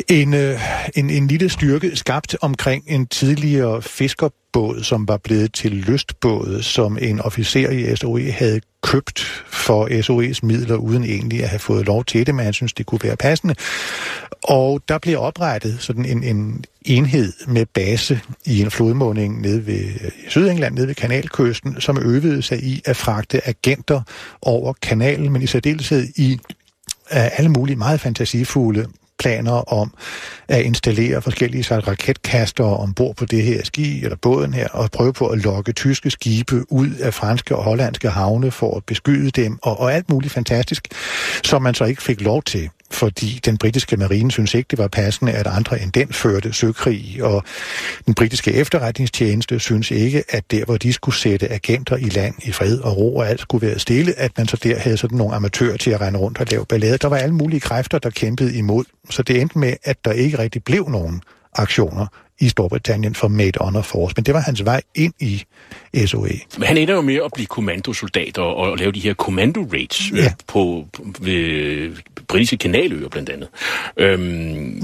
[0.09, 0.61] en, øh,
[0.95, 6.97] en, en lille styrke skabt omkring en tidligere fiskerbåd, som var blevet til lystbåd, som
[7.01, 12.05] en officer i SOE havde købt for SOE's midler, uden egentlig at have fået lov
[12.05, 13.55] til det, men han synes, det kunne være passende.
[14.43, 19.85] Og der blev oprettet sådan en, en enhed med base i en flodmåning nede ved
[19.85, 24.01] øh, Sydengland, nede ved kanalkysten, som øvede sig i at fragte agenter
[24.41, 26.39] over kanalen, men i særdeleshed i
[27.13, 28.87] øh, alle mulige meget fantasifulde
[29.19, 29.93] planer om
[30.47, 35.13] at installere forskellige slags raketkaster ombord på det her ski, eller båden her, og prøve
[35.13, 39.59] på at lokke tyske skibe ud af franske og hollandske havne for at beskyde dem,
[39.61, 40.87] og, og alt muligt fantastisk,
[41.43, 44.87] som man så ikke fik lov til fordi den britiske marine synes ikke, det var
[44.87, 47.43] passende, at andre end den førte søkrig, og
[48.05, 52.51] den britiske efterretningstjeneste synes ikke, at der, hvor de skulle sætte agenter i land i
[52.51, 55.35] fred og ro, og alt skulle være stille, at man så der havde sådan nogle
[55.35, 56.97] amatører til at rende rundt og lave ballade.
[56.97, 60.39] Der var alle mulige kræfter, der kæmpede imod, så det endte med, at der ikke
[60.39, 61.21] rigtig blev nogen
[61.53, 62.07] aktioner
[62.39, 65.43] i Storbritannien for Made Honor Force, men det var hans vej ind i
[66.05, 66.29] SOE.
[66.57, 70.11] Men han ender jo med at blive kommandosoldat og, og lave de her kommando raids
[70.11, 70.33] øh, ja.
[70.47, 71.91] på, på ved
[72.27, 73.49] britiske kanaløer blandt andet.
[73.97, 74.81] Øhm, mm.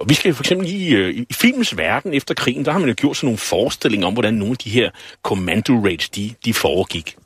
[0.00, 2.88] Og vi skal for eksempel lige øh, i filmens verden efter krigen, der har man
[2.88, 4.90] jo gjort sådan nogle forestillinger om, hvordan nogle af de her
[5.22, 7.16] commando raids, de, de foregik.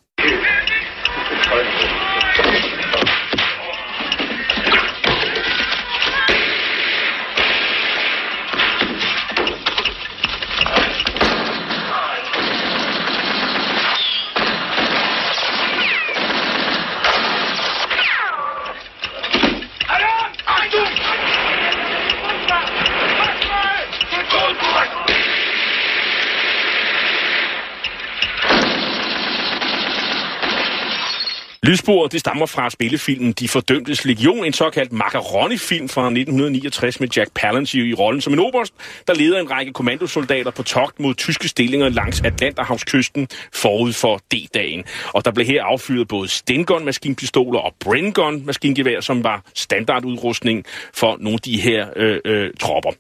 [31.62, 37.30] Lydsporet det stammer fra spillefilmen De Fordømtes Legion, en såkaldt macaroni-film fra 1969 med Jack
[37.34, 38.74] Palance i rollen som en oberst,
[39.06, 44.84] der leder en række kommandosoldater på togt mod tyske stillinger langs Atlanterhavskysten forud for D-dagen.
[45.06, 51.40] Og der blev her affyret både Stengun-maskinpistoler og Brengun-maskingevær, som var standardudrustning for nogle af
[51.40, 52.90] de her øh, øh, tropper.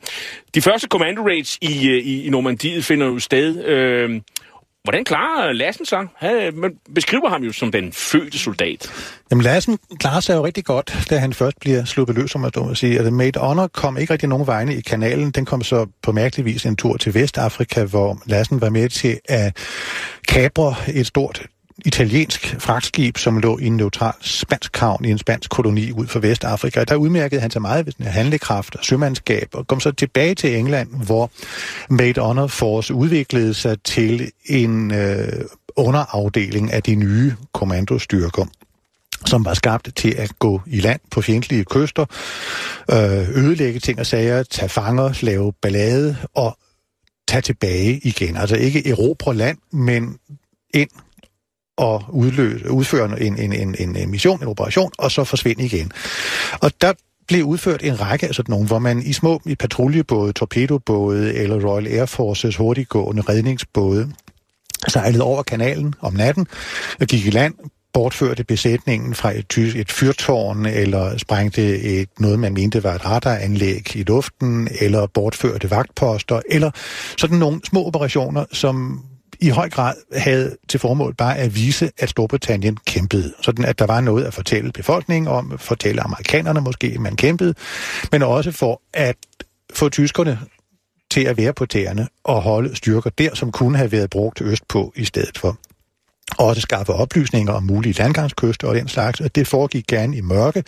[0.54, 3.64] De første commando raids i, øh, i, i Normandiet finder jo sted...
[3.64, 4.20] Øh,
[4.84, 6.06] Hvordan klarer Lassen sig?
[6.24, 8.90] Øh, man beskriver ham jo som den fødte soldat.
[9.30, 12.74] Jamen Lassen klarer sig jo rigtig godt, da han først bliver sluppet løs, som man
[12.74, 12.92] sige.
[12.92, 15.30] At altså, Made Honor kom ikke rigtig nogen vegne i kanalen.
[15.30, 19.20] Den kom så på mærkelig vis en tur til Vestafrika, hvor Lassen var med til
[19.28, 19.56] at
[20.28, 21.46] kabre et stort
[21.84, 26.20] italiensk fragtskib, som lå i en neutral spansk havn i en spansk koloni ud for
[26.20, 26.84] Vestafrika.
[26.84, 30.88] Der udmærkede han sig meget ved handlekraft og sømandskab, og kom så tilbage til England,
[31.06, 31.30] hvor
[31.90, 35.44] Made Honor Force udviklede sig til en øh,
[35.76, 38.44] underafdeling af de nye kommandostyrker
[39.26, 42.06] som var skabt til at gå i land på fjendtlige kyster,
[42.90, 46.58] øh, ødelægge ting og sager, tage fanger, lave ballade og
[47.28, 48.36] tage tilbage igen.
[48.36, 50.18] Altså ikke erobre land, men
[50.74, 50.90] ind
[51.80, 55.92] og udløse, udføre en, en, en, en mission, en operation, og så forsvinde igen.
[56.60, 56.92] Og der
[57.28, 61.66] blev udført en række af sådan nogle, hvor man i små i patruljebåde, torpedobåde eller
[61.66, 64.12] Royal Air Forces hurtiggående redningsbåde
[64.88, 66.46] sejlede over kanalen om natten
[67.00, 67.54] og gik i land,
[67.92, 73.96] bortførte besætningen fra et, et fyrtårn, eller sprængte et, noget, man mente var et radaranlæg
[73.96, 76.70] i luften, eller bortførte vagtposter, eller
[77.18, 79.04] sådan nogle små operationer, som
[79.40, 83.34] i høj grad havde til formål bare at vise, at Storbritannien kæmpede.
[83.42, 87.54] Sådan at der var noget at fortælle befolkningen om, fortælle amerikanerne måske, man kæmpede,
[88.12, 89.16] men også for at
[89.74, 90.38] få tyskerne
[91.10, 94.92] til at være på tæerne og holde styrker der, som kunne have været brugt østpå
[94.96, 95.58] i stedet for
[96.38, 100.64] også skaffe oplysninger om mulige landgangskyster og den slags, og det foregik gerne i mørke.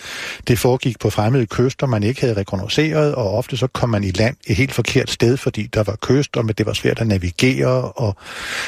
[0.49, 4.11] Det foregik på fremmede kyster, man ikke havde rekognoseret, og ofte så kom man i
[4.11, 7.93] land et helt forkert sted, fordi der var kyster, men det var svært at navigere,
[7.93, 8.17] og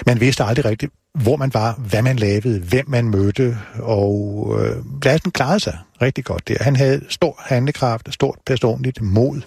[0.06, 4.76] man vidste aldrig rigtigt, hvor man var, hvad man lavede, hvem man mødte, og øh,
[5.04, 6.56] Lassen klarede sig rigtig godt der.
[6.60, 9.40] Han havde stor handlekraft, stort personligt mod,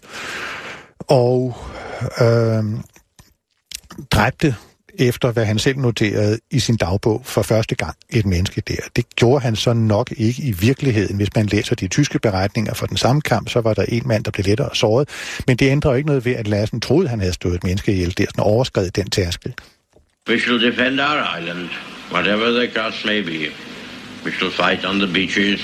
[0.99, 1.57] og
[2.21, 2.63] øh,
[4.11, 4.55] dræbte
[4.99, 8.75] efter hvad han selv noterede i sin dagbog for første gang et menneske der.
[8.95, 11.15] Det gjorde han så nok ikke i virkeligheden.
[11.15, 14.23] Hvis man læser de tyske beretninger for den samme kamp, så var der en mand,
[14.23, 15.09] der blev lettere såret.
[15.47, 18.17] Men det ændrer ikke noget ved, at Lassen troede, han havde stået et menneske ihjel.
[18.17, 19.53] der, sådan overskrevet den tærskel.
[20.29, 21.69] We shall defend our island,
[22.11, 23.39] whatever the cost may be.
[24.25, 25.61] We shall fight on the beaches.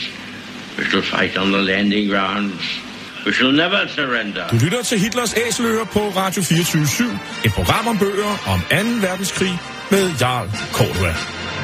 [0.77, 2.92] We shall fight on the landing grounds.
[3.25, 4.47] We shall never surrender.
[4.47, 7.03] Du lytter til Hitlers Æseløer på Radio 24 /7.
[7.45, 9.07] Et program om bøger om 2.
[9.07, 9.59] verdenskrig
[9.91, 11.13] med Jarl Cordua.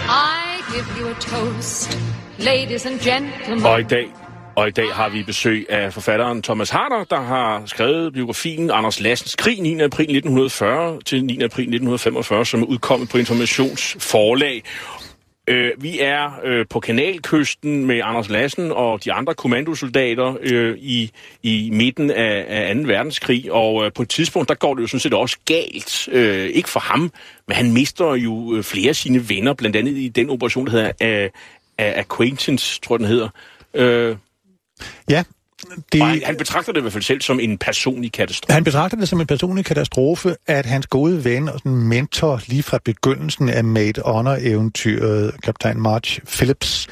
[0.10, 2.00] I give you a toast,
[2.38, 3.66] ladies and gentlemen.
[3.66, 4.06] Og i dag
[4.56, 9.00] og i dag har vi besøg af forfatteren Thomas Harder, der har skrevet biografien Anders
[9.00, 9.82] Lassens Krig 9.
[9.82, 11.34] april 1940 til 9.
[11.34, 14.64] april 1945, som er udkommet på Informationsforlag.
[15.50, 21.12] Øh, vi er øh, på kanalkysten med Anders Lassen og de andre kommandosoldater øh, i,
[21.44, 22.82] i midten af, af 2.
[22.82, 26.10] verdenskrig, og øh, på et tidspunkt, der går det jo sådan set også galt.
[26.12, 27.12] Øh, ikke for ham,
[27.48, 30.72] men han mister jo øh, flere af sine venner, blandt andet i den operation, der
[30.72, 31.30] hedder øh,
[31.78, 33.30] Acquaintance, tror jeg, den hedder.
[33.74, 34.16] Øh,
[35.10, 35.24] Ja,
[35.94, 38.54] det, han, han betragter det i hvert fald selv som en personlig katastrofe.
[38.54, 42.64] Han betragter det som en personlig katastrofe, at hans gode ven og sådan mentor lige
[42.64, 46.88] fra begyndelsen af Made Honor-eventyret, kaptajn March Phillips,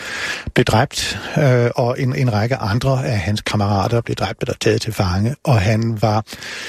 [0.53, 4.82] blev dræbt, øh, og en, en række andre af hans kammerater blev dræbt eller taget
[4.82, 6.23] til fange, og han var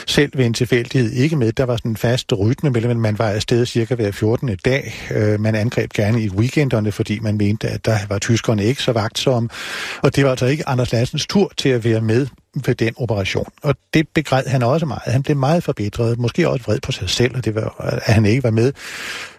[0.06, 1.52] selv ved en tilfældighed ikke med.
[1.52, 4.56] Der var sådan en fast rytme mellem, man var afsted cirka hver 14.
[4.64, 4.94] dag.
[5.10, 8.92] Øh, man angreb gerne i weekenderne, fordi man mente, at der var tyskerne ikke så
[8.92, 9.48] vagtsomme,
[10.02, 12.26] og det var altså ikke Anders Lassens tur til at være med
[12.66, 13.46] ved den operation.
[13.62, 15.02] Og det begræd han også meget.
[15.12, 18.26] Han blev meget forbedret, måske også vred på sig selv, at, det var, at han
[18.26, 18.72] ikke var med,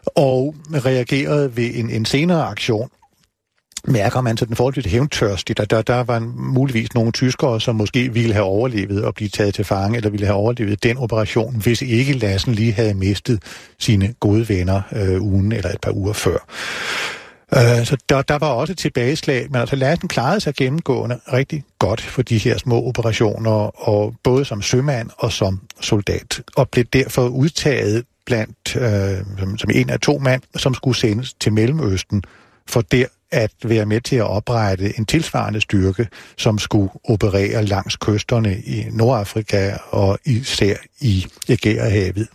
[0.05, 2.89] og reagerede ved en, en senere aktion,
[3.87, 5.57] mærker man sådan forholdsvis hævntørstigt.
[5.57, 9.53] Der, der, der var muligvis nogle tyskere, som måske ville have overlevet og blive taget
[9.53, 13.43] til fange, eller ville have overlevet den operation, hvis ikke Lassen lige havde mistet
[13.79, 16.37] sine gode venner øh, ugen eller et par uger før.
[17.55, 22.01] Øh, så der, der var også tilbageslag, men altså Lassen klarede sig gennemgående rigtig godt
[22.01, 23.51] for de her små operationer,
[23.89, 29.69] og både som sømand og som soldat, og blev derfor udtaget blandt øh, som, som
[29.73, 32.23] en af to mand, som skulle sendes til Mellemøsten,
[32.67, 36.07] for der at være med til at oprette en tilsvarende styrke,
[36.37, 42.27] som skulle operere langs kysterne i Nordafrika og især i Ægæerhavet.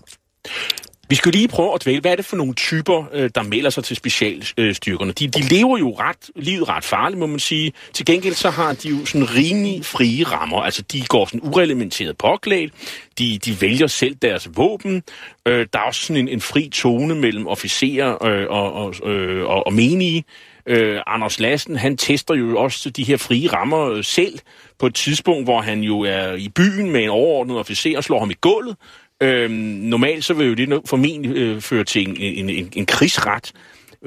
[1.08, 3.70] Vi skal lige prøve at dvæle, hvad er det for nogle typer, øh, der melder
[3.70, 5.12] sig til specialstyrkerne?
[5.12, 7.72] De, de lever jo ret, livet ret farligt, må man sige.
[7.92, 10.62] Til gengæld så har de jo sådan rimelig frie rammer.
[10.62, 12.72] Altså, de går sådan ureglementeret påklædt.
[13.18, 15.02] De, de vælger selv deres våben.
[15.48, 19.46] Øh, der er også sådan en, en fri tone mellem officerer øh, og, og, øh,
[19.46, 20.24] og, og menige.
[20.66, 24.38] Øh, Anders Lassen, han tester jo også de her frie rammer øh, selv
[24.78, 28.18] på et tidspunkt, hvor han jo er i byen med en overordnet officer og slår
[28.18, 28.76] ham i gulvet.
[29.24, 33.52] Øhm, normalt så vil jo det formentlig øh, føre til en, en, en, en krigsret,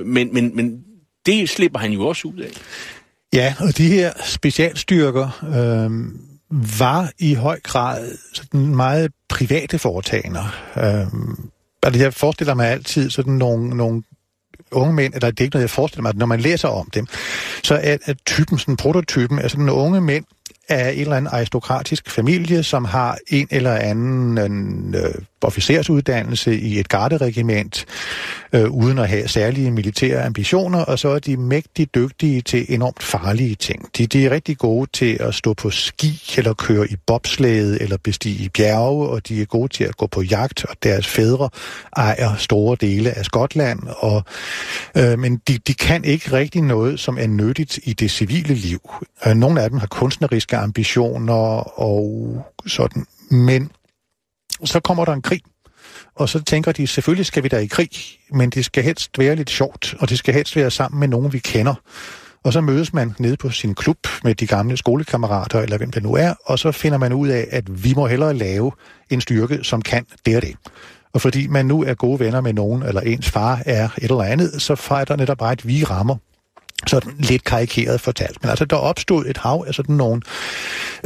[0.06, 0.84] men, men, men
[1.26, 2.50] det slipper han jo også ud af.
[3.34, 5.92] Ja, og de her specialstyrker øh,
[6.80, 10.56] var i høj grad sådan meget private foretagender.
[10.78, 11.38] Øh,
[11.84, 14.04] altså jeg forestiller mig altid sådan nogle, nogle
[14.72, 16.90] unge mænd, eller det er ikke noget, jeg forestiller mig, at når man læser om
[16.94, 17.08] dem,
[17.64, 20.26] så er, at typen, sådan prototypen, er sådan unge mænd,
[20.70, 26.90] af en eller anden aristokratisk familie, som har en eller anden øh, officersuddannelse i et
[26.90, 27.86] garderegiment,
[28.54, 33.04] øh, uden at have særlige militære ambitioner, og så er de mægtig dygtige til enormt
[33.04, 33.86] farlige ting.
[33.98, 37.98] De, de er rigtig gode til at stå på ski, eller køre i bobslæde, eller
[37.98, 41.50] bestige bjerge, og de er gode til at gå på jagt, og deres fædre
[41.98, 44.24] ejer store dele af Skotland, og,
[44.98, 48.80] øh, men de, de kan ikke rigtig noget, som er nyttigt i det civile liv.
[49.28, 53.72] Øh, nogle af dem har kunstneriske ambitioner og sådan, men
[54.66, 55.42] så kommer der en krig,
[56.16, 57.90] Og så tænker de, selvfølgelig skal vi da i krig,
[58.32, 61.34] men det skal helst være lidt sjovt, og det skal helst være sammen med nogen,
[61.34, 61.74] vi kender.
[62.44, 66.04] Og så mødes man nede på sin klub med de gamle skolekammerater, eller hvem det
[66.04, 68.72] nu er, og så finder man ud af, at vi må hellere lave
[69.10, 70.56] en styrke, som kan det og det.
[71.14, 74.24] Og fordi man nu er gode venner med nogen, eller ens far er et eller
[74.24, 76.16] andet, så fejder netop bare at vi rammer
[76.88, 78.44] sådan lidt karikeret fortalt.
[78.44, 80.22] Men altså, der opstod et hav af sådan nogle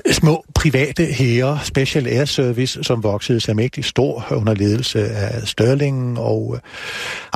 [0.08, 5.48] øh, små private hære, Special Air Service, som voksede sig mægtigt stor under ledelse af
[5.48, 6.62] Størlingen og øh,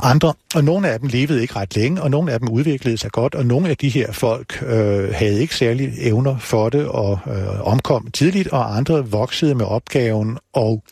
[0.02, 0.34] andre.
[0.54, 3.34] Og nogle af dem levede ikke ret længe, og nogle af dem udviklede sig godt,
[3.34, 7.66] og nogle af de her folk øh, havde ikke særlig evner for det og øh,
[7.66, 10.82] omkom tidligt, og andre voksede med opgaven og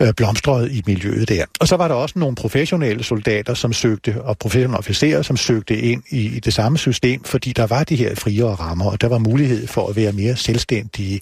[0.00, 1.44] øh, blomstrede i miljøet der.
[1.60, 5.76] Og så var der også nogle professionelle soldater, som søgte, og professionelle officerer, som søgte
[5.76, 9.08] ind i, i det samme system, fordi der var de her friere rammer, og der
[9.08, 11.20] var mulighed for at være mere selvstændige.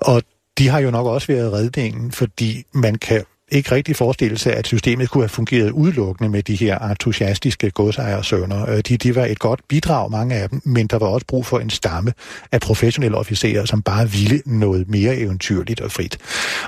[0.00, 0.22] Og
[0.58, 4.66] de har jo nok også været redningen, fordi man kan ikke rigtig forestille sig, at
[4.66, 8.70] systemet kunne have fungeret udelukkende med de her entusiastiske godsejersønner.
[8.70, 11.46] Øh, de, de var et godt bidrag, mange af dem, men der var også brug
[11.46, 12.12] for en stamme
[12.52, 16.18] af professionelle officerer, som bare ville noget mere eventyrligt og frit.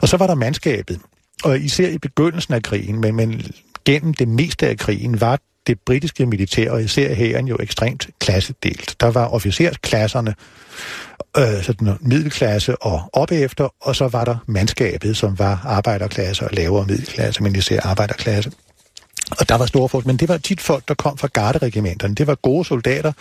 [0.03, 1.01] Og så var der mandskabet.
[1.45, 3.43] Og især i begyndelsen af krigen, men, men
[3.85, 8.97] gennem det meste af krigen, var det britiske militær, og især hæren jo ekstremt klassedelt.
[9.01, 10.35] Der var officersklasserne,
[11.39, 16.51] øh, sådan middelklasse og op efter, og så var der mandskabet, som var arbejderklasse og
[16.53, 18.53] lavere middelklasse, men især arbejderklasse.
[19.31, 22.15] Og der var store folk, men det var tit folk, der kom fra garderegimenterne.
[22.15, 23.13] Det var gode soldater,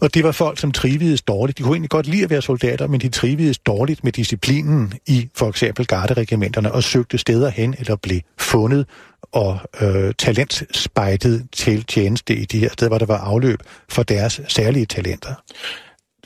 [0.00, 1.58] og det var folk, som trivedes dårligt.
[1.58, 5.28] De kunne egentlig godt lide at være soldater, men de trivedes dårligt med disciplinen i
[5.34, 8.86] for eksempel garderegimenterne og søgte steder hen eller blev fundet
[9.32, 14.40] og øh, talentspejtet til tjeneste i de her steder, hvor der var afløb for deres
[14.48, 15.34] særlige talenter.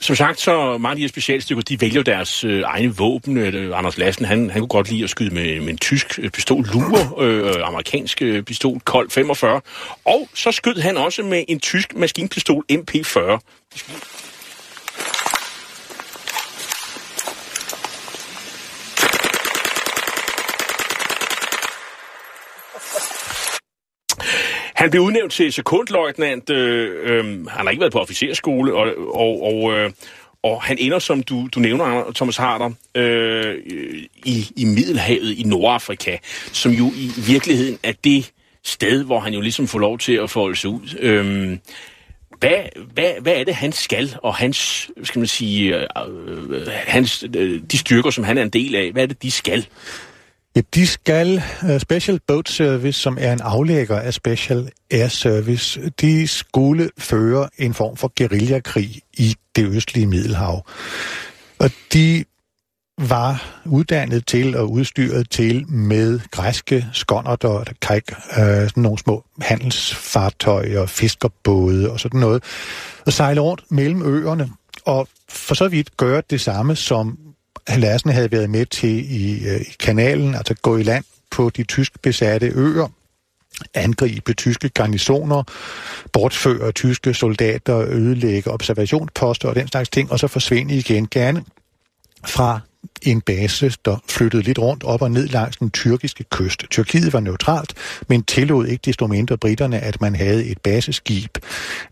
[0.02, 3.36] Som sagt, så mange af de her specialstykker, de vælger deres øh, egne våben.
[3.36, 6.30] Øh, Anders Lassen, han, han kunne godt lide at skyde med, med en tysk øh,
[6.30, 9.60] pistol, Luger, øh, øh, amerikansk øh, pistol, Colt 45.
[10.04, 13.38] Og så skød han også med en tysk maskinpistol MP40.
[24.82, 26.50] Han blev udnævnt til sekundløjtnant.
[26.50, 29.90] Øh, øh, han har ikke været på officerskole, og, og, og, øh,
[30.42, 33.54] og han ender, som du, du nævner, Thomas Harder, øh,
[34.24, 36.16] i, i Middelhavet i Nordafrika,
[36.52, 38.32] som jo i virkeligheden er det
[38.64, 40.96] sted, hvor han jo ligesom får lov til at folde sig ud.
[40.98, 41.58] Øh,
[42.38, 42.56] hvad,
[42.92, 45.86] hvad, hvad er det, han skal, og hans, skal man sige, øh,
[46.50, 49.30] øh, hans, øh, de styrker, som han er en del af, hvad er det, de
[49.30, 49.66] skal?
[50.56, 55.90] Ja, de skal, uh, Special Boat Service, som er en aflægger af Special Air Service,
[56.00, 60.66] de skulle føre en form for guerillakrig i det østlige Middelhav.
[61.58, 62.24] Og de
[62.98, 69.24] var uddannet til og udstyret til med græske skånderter, der kajk, øh, sådan nogle små
[69.40, 72.42] handelsfartøjer, og fiskerbåde og sådan noget,
[73.06, 74.50] og sejle rundt mellem øerne,
[74.84, 77.18] og for så vidt gøre det samme, som
[77.68, 81.64] Lassen havde været med til i, øh, i kanalen, altså gå i land på de
[81.64, 82.88] tysk besatte øer,
[83.74, 85.42] angribe tyske garnisoner,
[86.12, 91.08] bortføre tyske soldater, ødelægge observationsposter og den slags ting, og så forsvinde igen.
[91.10, 91.44] Gerne
[92.26, 92.60] fra
[93.02, 96.64] en base, der flyttede lidt rundt op og ned langs den tyrkiske kyst.
[96.70, 97.74] Tyrkiet var neutralt,
[98.08, 101.38] men tillod ikke desto mindre britterne, at man havde et baseskib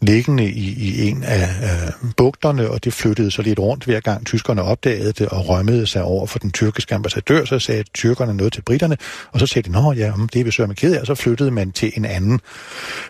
[0.00, 4.26] liggende i, i en af øh, bugterne, og det flyttede så lidt rundt hver gang
[4.26, 8.52] tyskerne opdagede det og rømmede sig over for den tyrkiske ambassadør, så sagde tyrkerne noget
[8.52, 8.96] til britterne,
[9.32, 11.50] og så sagde de, nå ja, det er vi sørme ked af, og så flyttede
[11.50, 12.40] man til en anden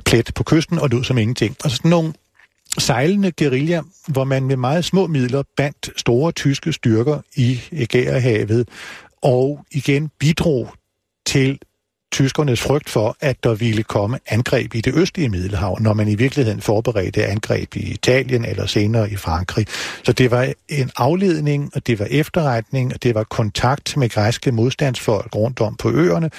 [0.05, 1.57] plet på kysten og lød som ingenting.
[1.65, 2.13] Og sådan nogle
[2.79, 8.69] sejlende guerilla, hvor man med meget små midler bandt store tyske styrker i Ægæerhavet
[9.23, 10.75] og igen bidrog
[11.27, 11.59] til
[12.13, 16.15] tyskernes frygt for, at der ville komme angreb i det østlige Middelhav, når man i
[16.15, 19.67] virkeligheden forberedte angreb i Italien eller senere i Frankrig.
[20.03, 24.53] Så det var en afledning, og det var efterretning, og det var kontakt med græske
[24.53, 26.31] modstandsfolk rundt om på øerne.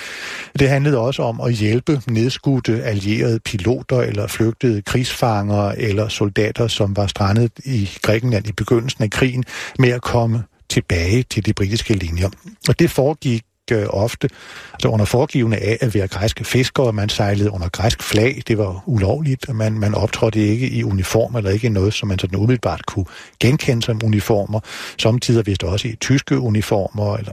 [0.60, 6.96] Det handlede også om at hjælpe nedskudte allierede piloter eller flygtede krigsfanger eller soldater, som
[6.96, 9.44] var strandet i Grækenland i begyndelsen af krigen,
[9.80, 12.30] med at komme tilbage til de britiske linjer.
[12.68, 13.44] Og det foregik
[13.76, 14.30] øh, ofte
[14.74, 16.94] altså under foregivende af at være græske fiskere.
[16.94, 18.42] Man sejlede under græsk flag.
[18.48, 19.54] Det var ulovligt.
[19.54, 23.06] Man, man optrådte ikke i uniform eller ikke i noget, som man sådan umiddelbart kunne
[23.40, 24.60] genkende som uniformer.
[25.00, 27.18] Samtidig vist også i tyske uniformer.
[27.18, 27.32] Eller...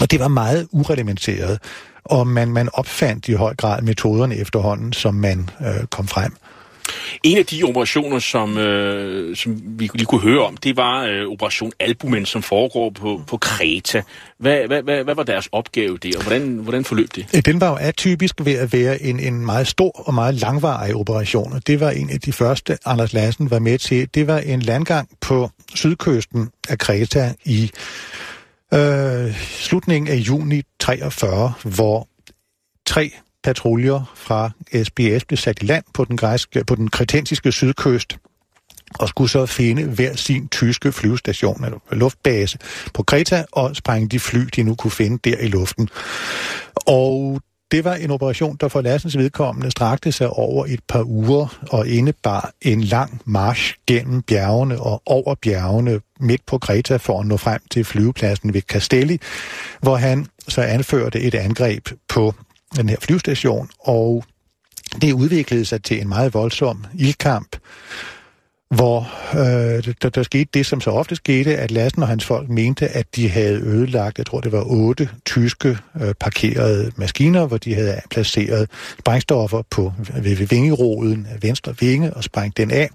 [0.00, 1.58] Og det var meget ureglementeret.
[2.04, 6.36] Og man, man opfandt i høj grad metoderne efterhånden, som man øh, kom frem.
[7.22, 11.26] En af de operationer, som, øh, som vi lige kunne høre om, det var øh,
[11.26, 14.02] Operation Albumen, som foregår på, på Kreta.
[14.38, 17.26] Hvad, hvad, hvad, hvad var deres opgave der, og hvordan, hvordan forløb det?
[17.36, 20.94] Øh, den var jo atypisk ved at være en, en meget stor og meget langvarig
[20.94, 24.08] operation, og det var en af de første, Anders Lassen var med til.
[24.14, 27.70] Det var en landgang på sydkysten af Kreta i
[28.74, 32.08] øh, slutningen af juni 43, hvor
[32.86, 33.10] tre
[33.44, 34.50] patruljer fra
[34.84, 38.16] SBS blev sat i land på den, græske, på den kretensiske sydkyst
[38.94, 42.58] og skulle så finde hver sin tyske flyvestation eller luftbase
[42.94, 45.88] på Kreta og sprænge de fly, de nu kunne finde der i luften.
[46.86, 47.40] Og
[47.70, 51.88] det var en operation, der for Lassens vedkommende strakte sig over et par uger og
[51.88, 57.36] indebar en lang march gennem bjergene og over bjergene midt på Kreta for at nå
[57.36, 59.18] frem til flyvepladsen ved Castelli,
[59.80, 62.34] hvor han så anførte et angreb på
[62.76, 64.24] den her flyvestation, og
[65.00, 67.56] det udviklede sig til en meget voldsom ildkamp,
[68.74, 72.48] hvor øh, der, der skete det, som så ofte skete, at Lassen og hans folk
[72.48, 77.56] mente, at de havde ødelagt, jeg tror det var otte tyske øh, parkerede maskiner, hvor
[77.56, 82.90] de havde placeret sprængstoffer på ved, ved vingeroden af venstre vinge og sprængt den af.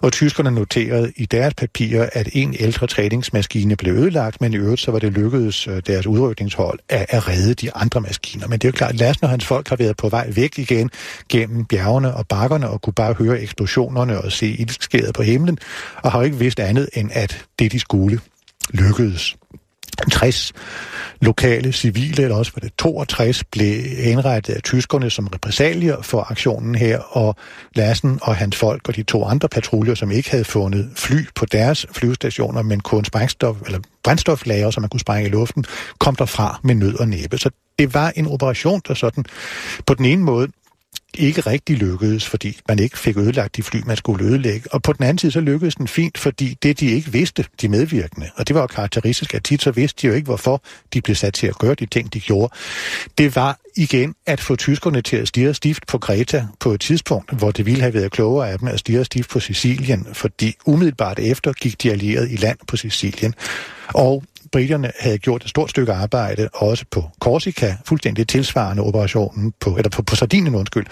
[0.00, 4.80] Og tyskerne noterede i deres papirer, at en ældre træningsmaskine blev ødelagt, men i øvrigt
[4.80, 8.48] så var det lykkedes øh, deres udrykningshold at, at redde de andre maskiner.
[8.48, 10.58] Men det er jo klart, at Lassen og hans folk har været på vej væk
[10.58, 10.90] igen
[11.28, 15.58] gennem bjergene og bakkerne og kunne bare høre eksplosionerne og se ildskæret på himlen,
[15.96, 18.20] og har ikke vidst andet end, at det, de skulle,
[18.70, 19.36] lykkedes.
[20.12, 20.52] 60
[21.20, 26.74] lokale civile, eller også var det 62, blev indrettet af tyskerne som repræsalier for aktionen
[26.74, 27.36] her, og
[27.74, 31.46] Lassen og hans folk og de to andre patruljer, som ikke havde fundet fly på
[31.46, 35.64] deres flyvestationer, men kun sprængstof, eller brændstoflager, som man kunne sprænge i luften,
[35.98, 37.38] kom derfra med nød og næppe.
[37.38, 39.24] Så det var en operation, der sådan
[39.86, 40.48] på den ene måde
[41.18, 44.74] ikke rigtig lykkedes, fordi man ikke fik ødelagt de fly, man skulle ødelægge.
[44.74, 47.68] Og på den anden side, så lykkedes den fint, fordi det, de ikke vidste, de
[47.68, 50.62] medvirkende, og det var jo karakteristisk, at tit så vidste de jo ikke, hvorfor
[50.94, 52.54] de blev sat til at gøre de ting, de gjorde.
[53.18, 57.38] Det var igen at få tyskerne til at stige stift på Kreta på et tidspunkt,
[57.38, 61.18] hvor det ville have været klogere af dem at stige stift på Sicilien, fordi umiddelbart
[61.18, 63.34] efter gik de allierede i land på Sicilien.
[63.94, 64.24] Og
[64.56, 69.90] britterne havde gjort et stort stykke arbejde, også på Korsika, fuldstændig tilsvarende operationen på, eller
[69.90, 70.86] på, på Sardinien, undskyld.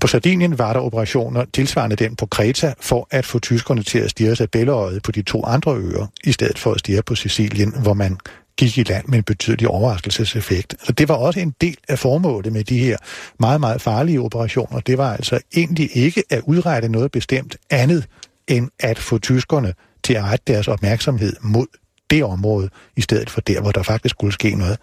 [0.00, 4.10] På Sardinien var der operationer tilsvarende den på Kreta, for at få tyskerne til at
[4.10, 7.74] stirre sig bælleøjet på de to andre øer, i stedet for at stirre på Sicilien,
[7.82, 8.18] hvor man
[8.56, 10.74] gik i land med en betydelig overraskelseseffekt.
[10.82, 12.96] Så det var også en del af formålet med de her
[13.40, 14.80] meget, meget farlige operationer.
[14.80, 18.06] Det var altså egentlig ikke at udrette noget bestemt andet,
[18.48, 21.66] end at få tyskerne til at rette deres opmærksomhed mod
[22.10, 24.78] det område, i stedet for der, hvor der faktisk skulle ske noget.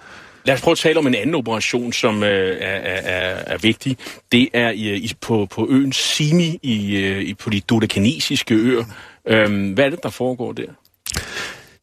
[0.45, 3.97] Lad os prøve at tale om en anden operation, som øh, er, er, er vigtig.
[4.31, 8.83] Det er i, i, på, på øen Simi i, øh, i, på de dodekanesiske øer.
[9.27, 10.65] Øhm, hvad er det, der foregår der?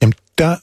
[0.02, 0.56] Jamen, der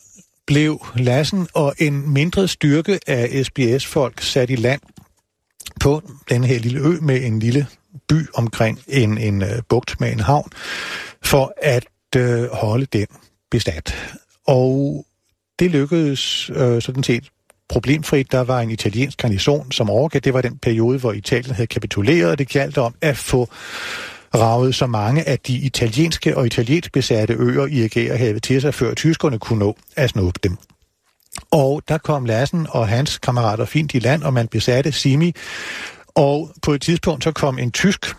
[0.47, 4.81] blev Lassen og en mindre styrke af SBS-folk sat i land
[5.81, 7.67] på den her lille ø med en lille
[8.09, 10.49] by omkring en, en uh, bugt med en havn,
[11.23, 11.85] for at
[12.17, 13.07] uh, holde den
[13.51, 13.95] bestat.
[14.47, 15.05] Og
[15.59, 17.29] det lykkedes øh, sådan set
[17.69, 18.31] problemfrit.
[18.31, 20.19] Der var en italiensk garnison, som overgav.
[20.19, 23.49] Det var den periode, hvor Italien havde kapituleret, og det galt om at få
[24.35, 28.93] ravet så mange af de italienske og italiensk besatte øer i Ægæerhavet til sig, før
[28.93, 30.57] tyskerne kunne nå at snuppe dem.
[31.51, 35.33] Og der kom Lassen og hans kammerater fint i land, og man besatte Simi.
[36.07, 38.15] Og på et tidspunkt så kom en tysk,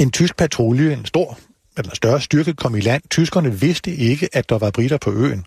[0.00, 1.38] en tysk patrulje, en stor
[1.78, 3.02] eller større styrke kom i land.
[3.10, 5.44] Tyskerne vidste ikke, at der var britter på øen.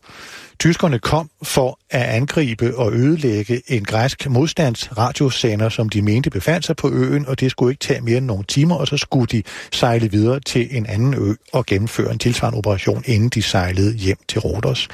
[0.60, 6.76] Tyskerne kom for at angribe og ødelægge en græsk modstandsradiosender, som de mente befandt sig
[6.76, 9.44] på øen, og det skulle ikke tage mere end nogle timer, og så skulle de
[9.72, 14.18] sejle videre til en anden ø og gennemføre en tilsvarende operation, inden de sejlede hjem
[14.28, 14.88] til Rodos.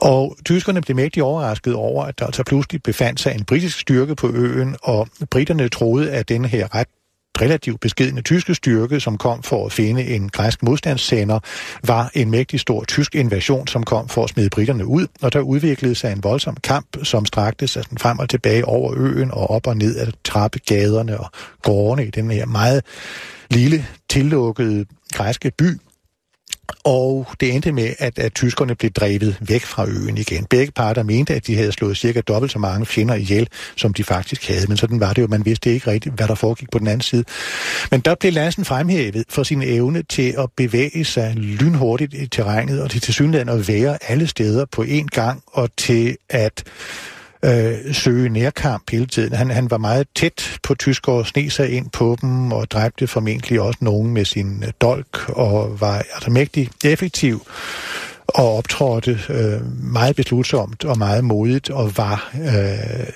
[0.00, 4.14] Og tyskerne blev mægtig overrasket over, at der altså pludselig befandt sig en britisk styrke
[4.14, 6.88] på øen, og britterne troede, at denne her ret
[7.40, 11.40] relativt beskedende tyske styrke, som kom for at finde en græsk modstandssender,
[11.86, 15.40] var en mægtig stor tysk invasion, som kom for at smide britterne ud, og der
[15.40, 19.66] udviklede sig en voldsom kamp, som strakte sig frem og tilbage over øen og op
[19.66, 21.30] og ned af trappegaderne og
[21.62, 22.82] gårdene i den her meget
[23.50, 25.78] lille, tillukkede græske by,
[26.84, 30.46] og det endte med, at, at tyskerne blev drevet væk fra øen igen.
[30.50, 34.04] Begge parter mente, at de havde slået cirka dobbelt så mange fjender ihjel, som de
[34.04, 34.66] faktisk havde.
[34.68, 35.26] Men sådan var det jo.
[35.26, 37.24] Man vidste ikke rigtigt, hvad der foregik på den anden side.
[37.90, 42.82] Men der blev Lassen fremhævet for sin evne til at bevæge sig lynhurtigt i terrænet,
[42.82, 46.64] og til tilsyneladende at være alle steder på én gang, og til at
[47.46, 49.32] øh, søge nærkamp hele tiden.
[49.32, 53.60] Han, han var meget tæt på tyskere, sne sig ind på dem og dræbte formentlig
[53.60, 57.46] også nogen med sin øh, dolk og var altså mægtig effektiv
[58.28, 63.06] og optrådte øh, meget beslutsomt og meget modigt og var øh,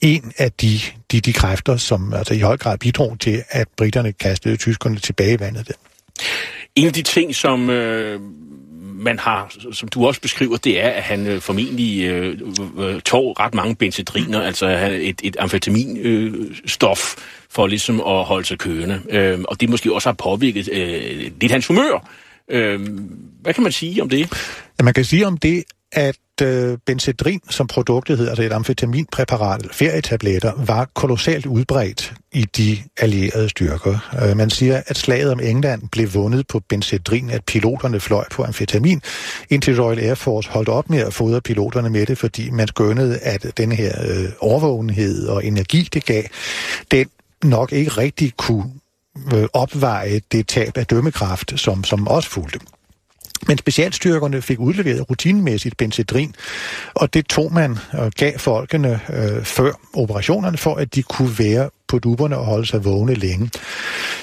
[0.00, 0.80] en af de,
[1.12, 5.34] de, de kræfter, som altså i høj grad bidrog til, at britterne kastede tyskerne tilbage
[5.34, 5.72] i vandet.
[6.76, 8.20] En af de ting, som øh,
[9.00, 12.38] man har, som du også beskriver, det er, at han øh, formentlig øh,
[12.78, 18.46] øh, øh tog ret mange benzedriner, altså et, et amfetaminstof, øh, for ligesom at holde
[18.46, 19.02] sig kørende.
[19.10, 22.08] Øh, og det måske også har påvirket øh, lidt hans humør.
[22.48, 22.80] Øh,
[23.42, 24.32] hvad kan man sige om det?
[24.78, 29.60] Ja, man kan sige om det, at øh, benzedrin, som produktet hedder, altså et amfetaminpræparat,
[29.60, 33.98] eller ferietabletter, var kolossalt udbredt i de allierede styrker.
[34.22, 38.44] Øh, man siger, at slaget om England blev vundet på benzedrin, at piloterne fløj på
[38.44, 39.02] amfetamin,
[39.50, 43.18] indtil Royal Air Force holdt op med at fodre piloterne med det, fordi man skønnede,
[43.18, 46.22] at den her øh, overvågenhed og energi, det gav,
[46.90, 47.06] den
[47.44, 48.70] nok ikke rigtig kunne
[49.34, 52.60] øh, opveje det tab af dømmekraft, som, som også fulgte.
[53.46, 56.34] Men specialstyrkerne fik udleveret rutinemæssigt benzedrin,
[56.94, 61.70] og det tog man og gav folkene øh, før operationerne, for at de kunne være
[61.88, 63.50] på duberne og holde sig vågne længe.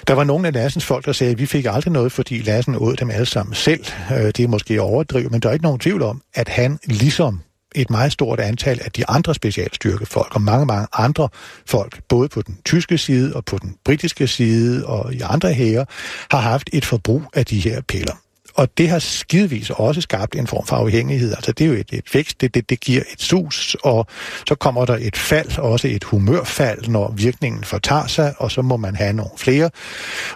[0.08, 2.76] Der var nogle af Lassens folk, der sagde, at vi fik aldrig noget, fordi Lassen
[2.76, 3.86] åd dem alle sammen selv.
[4.12, 7.42] Øh, det er måske overdrivet, men der er ikke nogen tvivl om, at han ligesom
[7.76, 11.30] et meget stort antal af de andre specialstyrkefolk og mange, mange andre
[11.66, 15.86] folk, både på den tyske side og på den britiske side og i andre hære,
[16.32, 18.14] har haft et forbrug af de her piller.
[18.58, 21.32] Og det har skidevis også skabt en form for afhængighed.
[21.32, 24.08] Altså det er jo et, et vækst, det, det, det giver et sus, og
[24.48, 28.78] så kommer der et fald, også et humørfald, når virkningen fortager sig, og så må
[28.78, 29.70] man have nogle flere.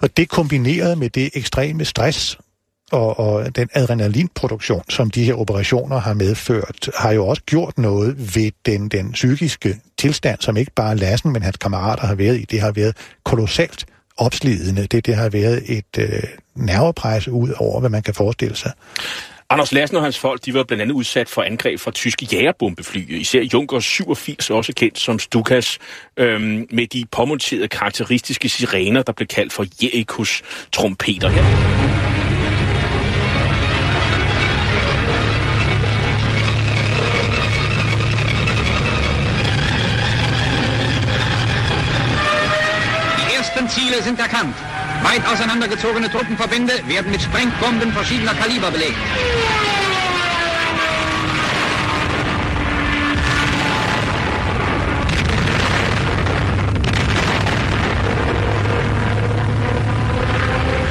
[0.01, 2.38] Og det kombineret med det ekstreme stress,
[2.91, 8.36] og, og den adrenalinproduktion, som de her operationer har medført, har jo også gjort noget
[8.36, 12.45] ved den, den psykiske tilstand, som ikke bare Lassen, men hans kammerater har været i.
[12.51, 13.86] Det har været kolossalt
[14.18, 14.88] opslidende.
[14.88, 16.24] Det, det har været et øh,
[16.55, 18.72] nervepres ud over, hvad man kan forestille sig.
[19.49, 23.20] Anders Lassen og hans folk, de var blandt andet udsat for angreb fra tyske jægerbombefly,
[23.20, 25.80] især Junkers 87, også kendt som Stukas,
[26.18, 30.41] øhm, med de påmonterede karakteristiske sirener, der blev kaldt for Jerikos
[30.72, 32.00] trompeter her.
[44.03, 44.55] Sind erkannt.
[45.03, 48.95] Weit auseinandergezogene Truppenverbände werden mit Sprengbomben verschiedener Kaliber belegt.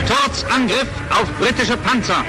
[0.05, 2.25] Sturzangriff auf britische Panzer.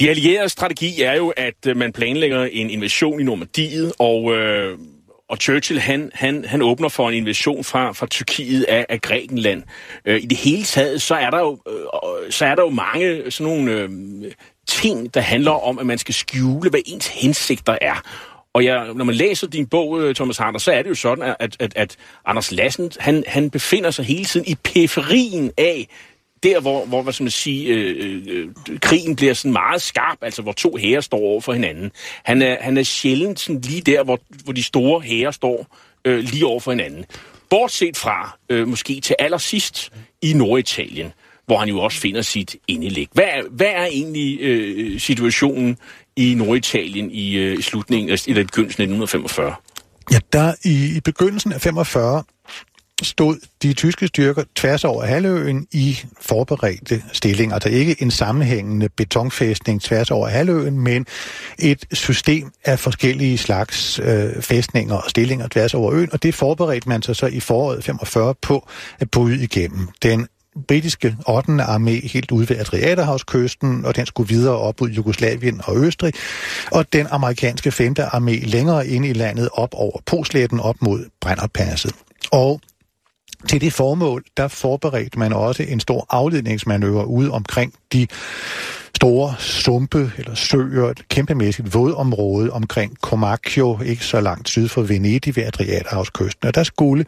[0.00, 4.78] De allierede strategi er jo, at øh, man planlægger en invasion i Normandiet, og, øh,
[5.28, 9.62] og Churchill han, han, han åbner for en invasion fra, fra Tyrkiet af, af Grækenland.
[10.04, 13.30] Øh, I det hele taget, så er der jo, øh, så er der jo mange
[13.30, 13.90] sådan nogle øh,
[14.68, 18.02] ting, der handler om, at man skal skjule, hvad ens hensigter er.
[18.54, 21.34] Og jeg, når man læser din bog, øh, Thomas Harder, så er det jo sådan,
[21.40, 21.96] at, at, at
[22.26, 25.88] Anders Lassen, han, han befinder sig hele tiden i periferien af
[26.42, 28.48] der, hvor, hvor hvad skal man sige, øh, øh,
[28.80, 31.90] krigen bliver sådan meget skarp, altså hvor to hære står over for hinanden.
[32.24, 36.18] Han er, han er sjældent sådan lige der, hvor, hvor de store hære står øh,
[36.18, 37.04] lige over for hinanden.
[37.50, 41.12] Bortset fra, øh, måske til allersidst, i Norditalien,
[41.46, 43.08] hvor han jo også finder sit indelæg.
[43.12, 45.78] Hvad, hvad er egentlig øh, situationen
[46.16, 49.54] i Norditalien i, øh, i slutningen, eller i begyndelsen af 1945?
[50.12, 52.22] Ja, der i, i begyndelsen af 45
[53.02, 57.58] stod de tyske styrker tværs over halvøen i forberedte stillinger.
[57.64, 61.06] er ikke en sammenhængende betonfæstning tværs over halvøen, men
[61.58, 66.88] et system af forskellige slags øh, fæstninger og stillinger tværs over øen, og det forberedte
[66.88, 68.68] man sig så i foråret 45 på
[69.00, 69.88] at bryde igennem.
[70.02, 70.26] Den
[70.68, 71.52] britiske 8.
[71.52, 76.12] armé helt ude ved Adriaterhavskysten, og den skulle videre op ud Jugoslavien og Østrig,
[76.70, 77.94] og den amerikanske 5.
[77.98, 81.92] armé længere ind i landet op over Posletten op mod Brennerpasset.
[82.32, 82.60] Og
[83.48, 88.06] til det formål, der forberedte man også en stor afledningsmanøvre ude omkring de
[88.96, 95.36] store sumpe eller søer, et kæmpemæssigt vådområde omkring Comacchio, ikke så langt syd for Venedig
[95.36, 96.48] ved Adriaterhavskysten.
[96.48, 97.04] Og der skulle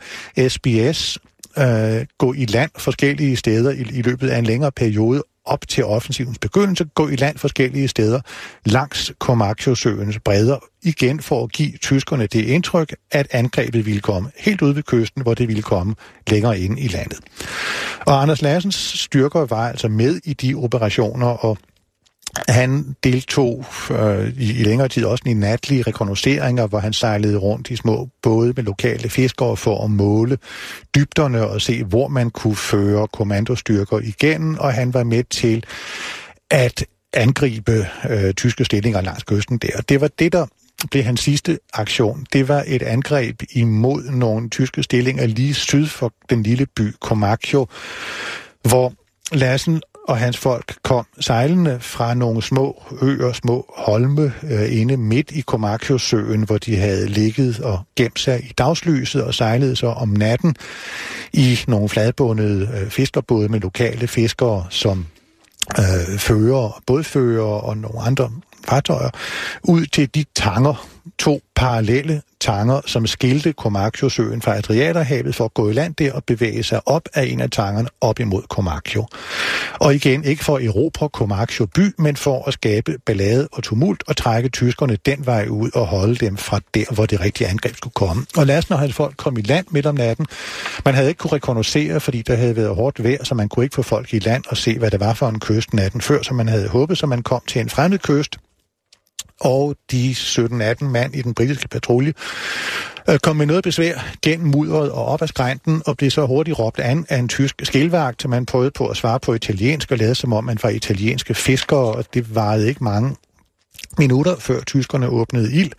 [0.49, 1.19] SBS
[1.59, 5.85] øh, gå i land forskellige steder i, i løbet af en længere periode op til
[5.85, 8.21] offensivens begyndelse gå i land forskellige steder
[8.65, 14.63] langs Comacchio-søens bredder, igen for at give tyskerne det indtryk, at angrebet ville komme helt
[14.63, 15.95] ud ved kysten, hvor det ville komme
[16.29, 17.21] længere ind i landet.
[18.07, 21.59] Og Anders Larsens styrker var altså med i de operationer, og
[22.49, 27.71] han deltog øh, i, i længere tid også i natlige rekognosceringer, hvor han sejlede rundt
[27.71, 30.39] i små både med lokale fiskere for at måle
[30.95, 35.65] dybderne og se, hvor man kunne føre kommandostyrker igen, og han var med til
[36.51, 39.81] at angribe øh, tyske stillinger langs kysten der.
[39.89, 40.47] Det var det, der
[40.91, 42.27] blev hans sidste aktion.
[42.33, 47.67] Det var et angreb imod nogle tyske stillinger lige syd for den lille by Comacchio,
[48.63, 48.93] hvor
[49.33, 55.31] Lassen og hans folk kom sejlende fra nogle små øer, små holme øh, inde midt
[55.31, 60.09] i Comacchio-søen, hvor de havde ligget og gemt sig i dagslyset og sejlede så om
[60.09, 60.57] natten
[61.33, 65.07] i nogle fladbundede øh, fiskerbåde med lokale fiskere som
[65.79, 68.31] øh, fører, bådfører og nogle andre
[68.69, 69.11] fartøjer,
[69.63, 70.89] ud til de tanger,
[71.19, 76.25] to parallelle tanger, som skilte Comacchio-søen fra Adriaterhavet for at gå i land der og
[76.25, 79.07] bevæge sig op af en af tangerne op imod Comacchio.
[79.81, 84.03] Og igen, ikke for at erobre Comacchio by, men for at skabe ballade og tumult
[84.07, 87.77] og trække tyskerne den vej ud og holde dem fra der, hvor det rigtige angreb
[87.77, 88.27] skulle komme.
[88.37, 90.27] Og lad os når hans folk kom i land midt om natten.
[90.85, 93.75] Man havde ikke kunne rekognosere, fordi der havde været hårdt vejr, så man kunne ikke
[93.75, 96.37] få folk i land og se, hvad det var for en kyst natten før, som
[96.37, 98.37] man havde håbet, så man kom til en fremmed kyst,
[99.43, 102.13] og de 17-18 mand i den britiske patrulje
[103.09, 106.59] øh, kom med noget besvær gennem mudderet og op ad skrænten, og blev så hurtigt
[106.59, 110.15] råbt an af en tysk skilvagt, man prøvede på at svare på italiensk og lade
[110.15, 113.17] som om man var italienske fiskere, og det varede ikke mange
[113.99, 115.73] minutter før tyskerne åbnede ild,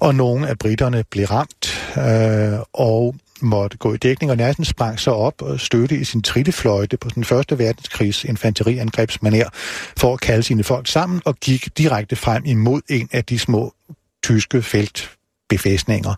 [0.00, 5.00] og nogle af britterne blev ramt, øh, og måtte gå i dækning, og Nassen sprang
[5.00, 9.48] så op og støtte i sin trillefløjte på den første verdenskrigs infanteriangrebsmaner
[9.96, 13.74] for at kalde sine folk sammen og gik direkte frem imod en af de små
[14.22, 15.16] tyske felt
[15.48, 16.14] befæstninger.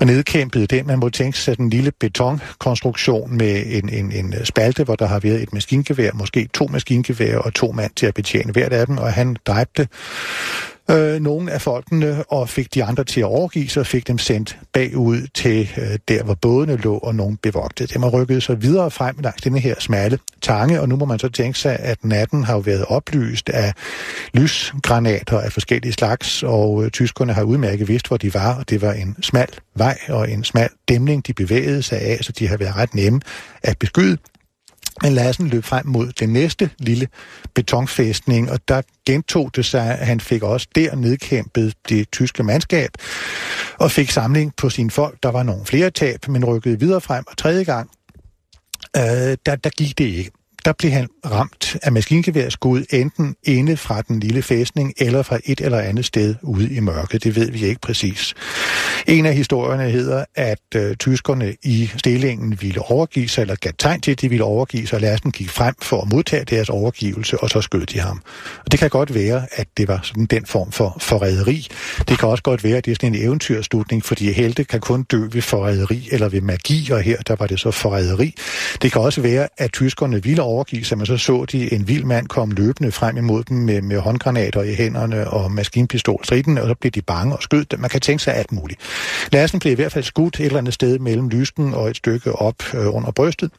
[0.00, 4.84] Og nedkæmpede den, man må tænke sig den lille betonkonstruktion med en, en, en spalte,
[4.84, 8.52] hvor der har været et maskingevær, måske to maskingevær og to mand til at betjene
[8.52, 9.88] hvert af dem, og han dræbte
[10.90, 14.18] øh, nogle af folkene og fik de andre til at overgive sig og fik dem
[14.18, 18.62] sendt bagud til øh, der, hvor bådene lå, og nogen bevogtede dem og rykkede sig
[18.62, 22.04] videre frem langs denne her smalle tange, og nu må man så tænke sig, at
[22.04, 23.72] natten har jo været oplyst af
[24.34, 28.82] lysgranater af forskellige slags, og øh, tyskerne har udmærket vidst, hvor de var, og det
[28.82, 32.56] var en smal vej og en smal dæmning, de bevægede sig af, så de har
[32.56, 33.20] været ret nemme
[33.62, 34.18] at beskyde.
[35.02, 37.08] Men Lassen løb frem mod den næste lille
[37.54, 42.90] betonfæstning, og der gentog det sig, at han fik også der nedkæmpet det tyske mandskab,
[43.78, 45.18] og fik samling på sine folk.
[45.22, 47.90] Der var nogle flere tab, men rykkede videre frem, og tredje gang,
[48.96, 50.30] øh, der, der gik det ikke
[50.64, 55.60] der blev han ramt af maskingeværskud enten inde fra den lille fæstning eller fra et
[55.60, 57.24] eller andet sted ude i mørket.
[57.24, 58.34] Det ved vi ikke præcis.
[59.06, 64.00] En af historierne hedder, at øh, tyskerne i stillingen ville overgive sig, eller gav tegn
[64.00, 67.38] til, at de ville overgive sig, og Lassen gik frem for at modtage deres overgivelse,
[67.38, 68.22] og så skød de ham.
[68.64, 71.68] Og det kan godt være, at det var sådan den form for forræderi.
[72.08, 75.02] Det kan også godt være, at det er sådan en eventyrslutning, fordi helte kan kun
[75.02, 78.34] dø ved forræderi eller ved magi, og her der var det så forræderi.
[78.82, 82.04] Det kan også være, at tyskerne ville overgive sig, men så så de en vild
[82.04, 86.68] mand komme løbende frem imod dem med, med håndgranater i hænderne og maskinpistol striden, og
[86.68, 87.80] så blev de bange og skød dem.
[87.80, 88.80] Man kan tænke sig alt muligt.
[89.32, 92.32] Lassen blev i hvert fald skudt et eller andet sted mellem lysken og et stykke
[92.32, 93.50] op øh, under brystet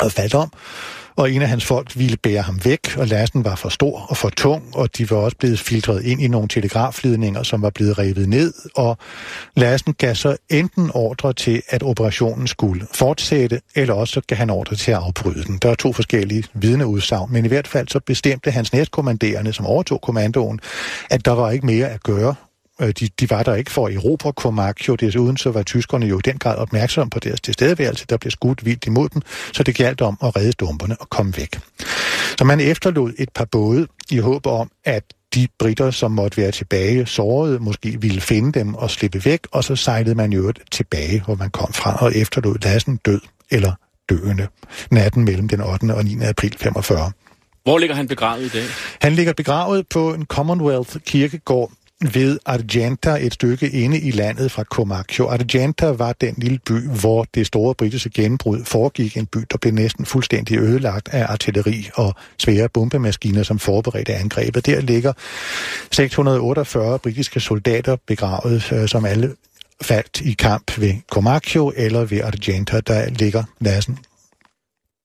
[0.00, 0.52] og faldt om
[1.18, 4.16] og en af hans folk ville bære ham væk, og lasten var for stor og
[4.16, 7.98] for tung, og de var også blevet filtreret ind i nogle telegrafledninger, som var blevet
[7.98, 8.98] revet ned, og
[9.56, 14.76] lasten gav så enten ordre til, at operationen skulle fortsætte, eller også gav han ordre
[14.76, 15.58] til at afbryde den.
[15.58, 20.00] Der er to forskellige vidneudsagn, men i hvert fald så bestemte hans næstkommanderende, som overtog
[20.00, 20.60] kommandoen,
[21.10, 22.34] at der var ikke mere at gøre,
[22.86, 24.94] de, de var der ikke for Europa Comacchio.
[24.94, 28.06] Desuden så var tyskerne jo i den grad opmærksomme på deres tilstedeværelse.
[28.08, 29.22] Der blev skudt vildt imod dem,
[29.52, 31.60] så det galt om at redde dumperne og komme væk.
[32.38, 35.02] Så man efterlod et par både i håb om, at
[35.34, 39.64] de britter, som måtte være tilbage sårede, måske ville finde dem og slippe væk, og
[39.64, 43.20] så sejlede man jo tilbage, hvor man kom fra, og efterlod Lassen død
[43.50, 43.72] eller
[44.10, 44.48] døende
[44.90, 45.94] natten mellem den 8.
[45.94, 46.16] og 9.
[46.22, 47.12] april 45.
[47.62, 48.64] Hvor ligger han begravet i dag?
[49.00, 54.62] Han ligger begravet på en Commonwealth kirkegård ved Argenta, et stykke inde i landet fra
[54.62, 55.28] Comacchio.
[55.28, 59.16] Argenta var den lille by, hvor det store britiske gennembrud foregik.
[59.16, 64.66] En by, der blev næsten fuldstændig ødelagt af artilleri og svære bombemaskiner, som forberedte angrebet.
[64.66, 65.12] Der ligger
[65.90, 69.34] 648 britiske soldater begravet, øh, som alle
[69.82, 73.98] faldt i kamp ved Comacchio eller ved Argenta, der ligger Lassen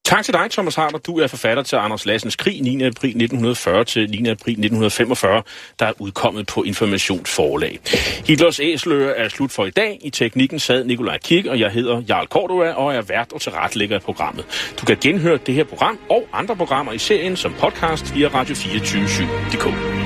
[0.05, 0.97] Tak til dig, Thomas Harder.
[0.97, 2.83] Du er forfatter til Anders Lassens Krig 9.
[2.83, 4.17] april 1940 til 9.
[4.17, 5.43] april 1945,
[5.79, 7.79] der er udkommet på Informationsforlag.
[8.27, 9.99] Hitlers æsler er slut for i dag.
[10.01, 13.95] I teknikken sad Nikolaj Kik, og jeg hedder Jarl Cordua og er vært og tilrettelægger
[13.95, 14.73] af programmet.
[14.81, 20.02] Du kan genhøre det her program og andre programmer i serien som podcast via radio247.dk.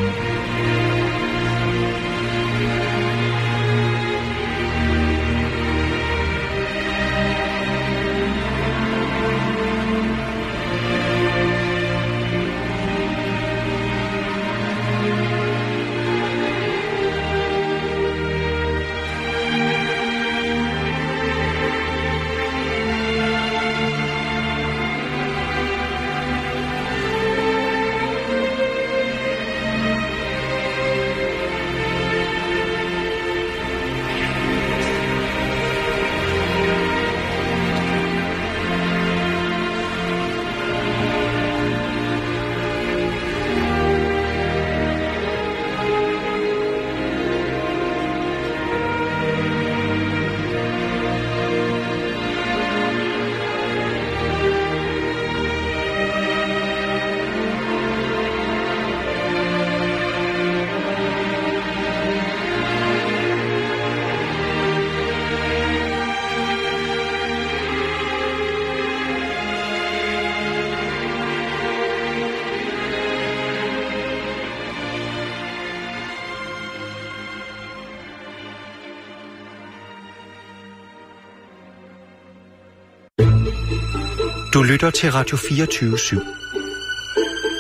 [84.58, 86.20] Du lytter til Radio 24 /7.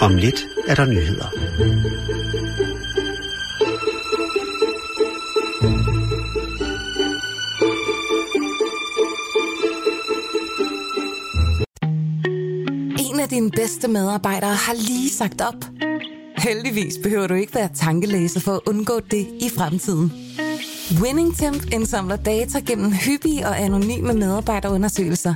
[0.01, 1.27] Om lidt er der nyheder.
[12.99, 15.65] En af dine bedste medarbejdere har lige sagt op.
[16.37, 20.13] Heldigvis behøver du ikke være tankelæser for at undgå det i fremtiden.
[21.01, 25.35] WinningTemp indsamler data gennem hyppige og anonyme medarbejderundersøgelser,